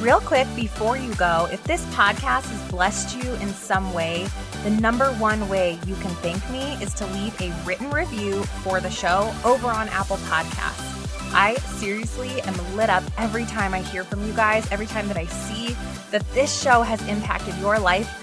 Real 0.03 0.19
quick 0.19 0.53
before 0.53 0.97
you 0.97 1.15
go, 1.15 1.47
if 1.49 1.63
this 1.63 1.85
podcast 1.95 2.43
has 2.43 2.69
blessed 2.69 3.15
you 3.15 3.35
in 3.35 3.47
some 3.47 3.93
way, 3.93 4.27
the 4.65 4.69
number 4.69 5.13
one 5.13 5.47
way 5.47 5.79
you 5.87 5.95
can 5.95 6.11
thank 6.15 6.43
me 6.49 6.73
is 6.83 6.93
to 6.95 7.05
leave 7.05 7.39
a 7.39 7.53
written 7.63 7.89
review 7.89 8.43
for 8.63 8.81
the 8.81 8.89
show 8.91 9.33
over 9.45 9.67
on 9.67 9.87
Apple 9.87 10.17
Podcasts. 10.17 11.31
I 11.33 11.55
seriously 11.77 12.41
am 12.41 12.75
lit 12.75 12.89
up 12.89 13.05
every 13.17 13.45
time 13.45 13.73
I 13.73 13.81
hear 13.81 14.03
from 14.03 14.27
you 14.27 14.33
guys, 14.33 14.69
every 14.73 14.87
time 14.87 15.07
that 15.07 15.15
I 15.15 15.25
see 15.25 15.73
that 16.11 16.29
this 16.33 16.61
show 16.61 16.81
has 16.81 17.01
impacted 17.07 17.55
your 17.59 17.79
life 17.79 18.22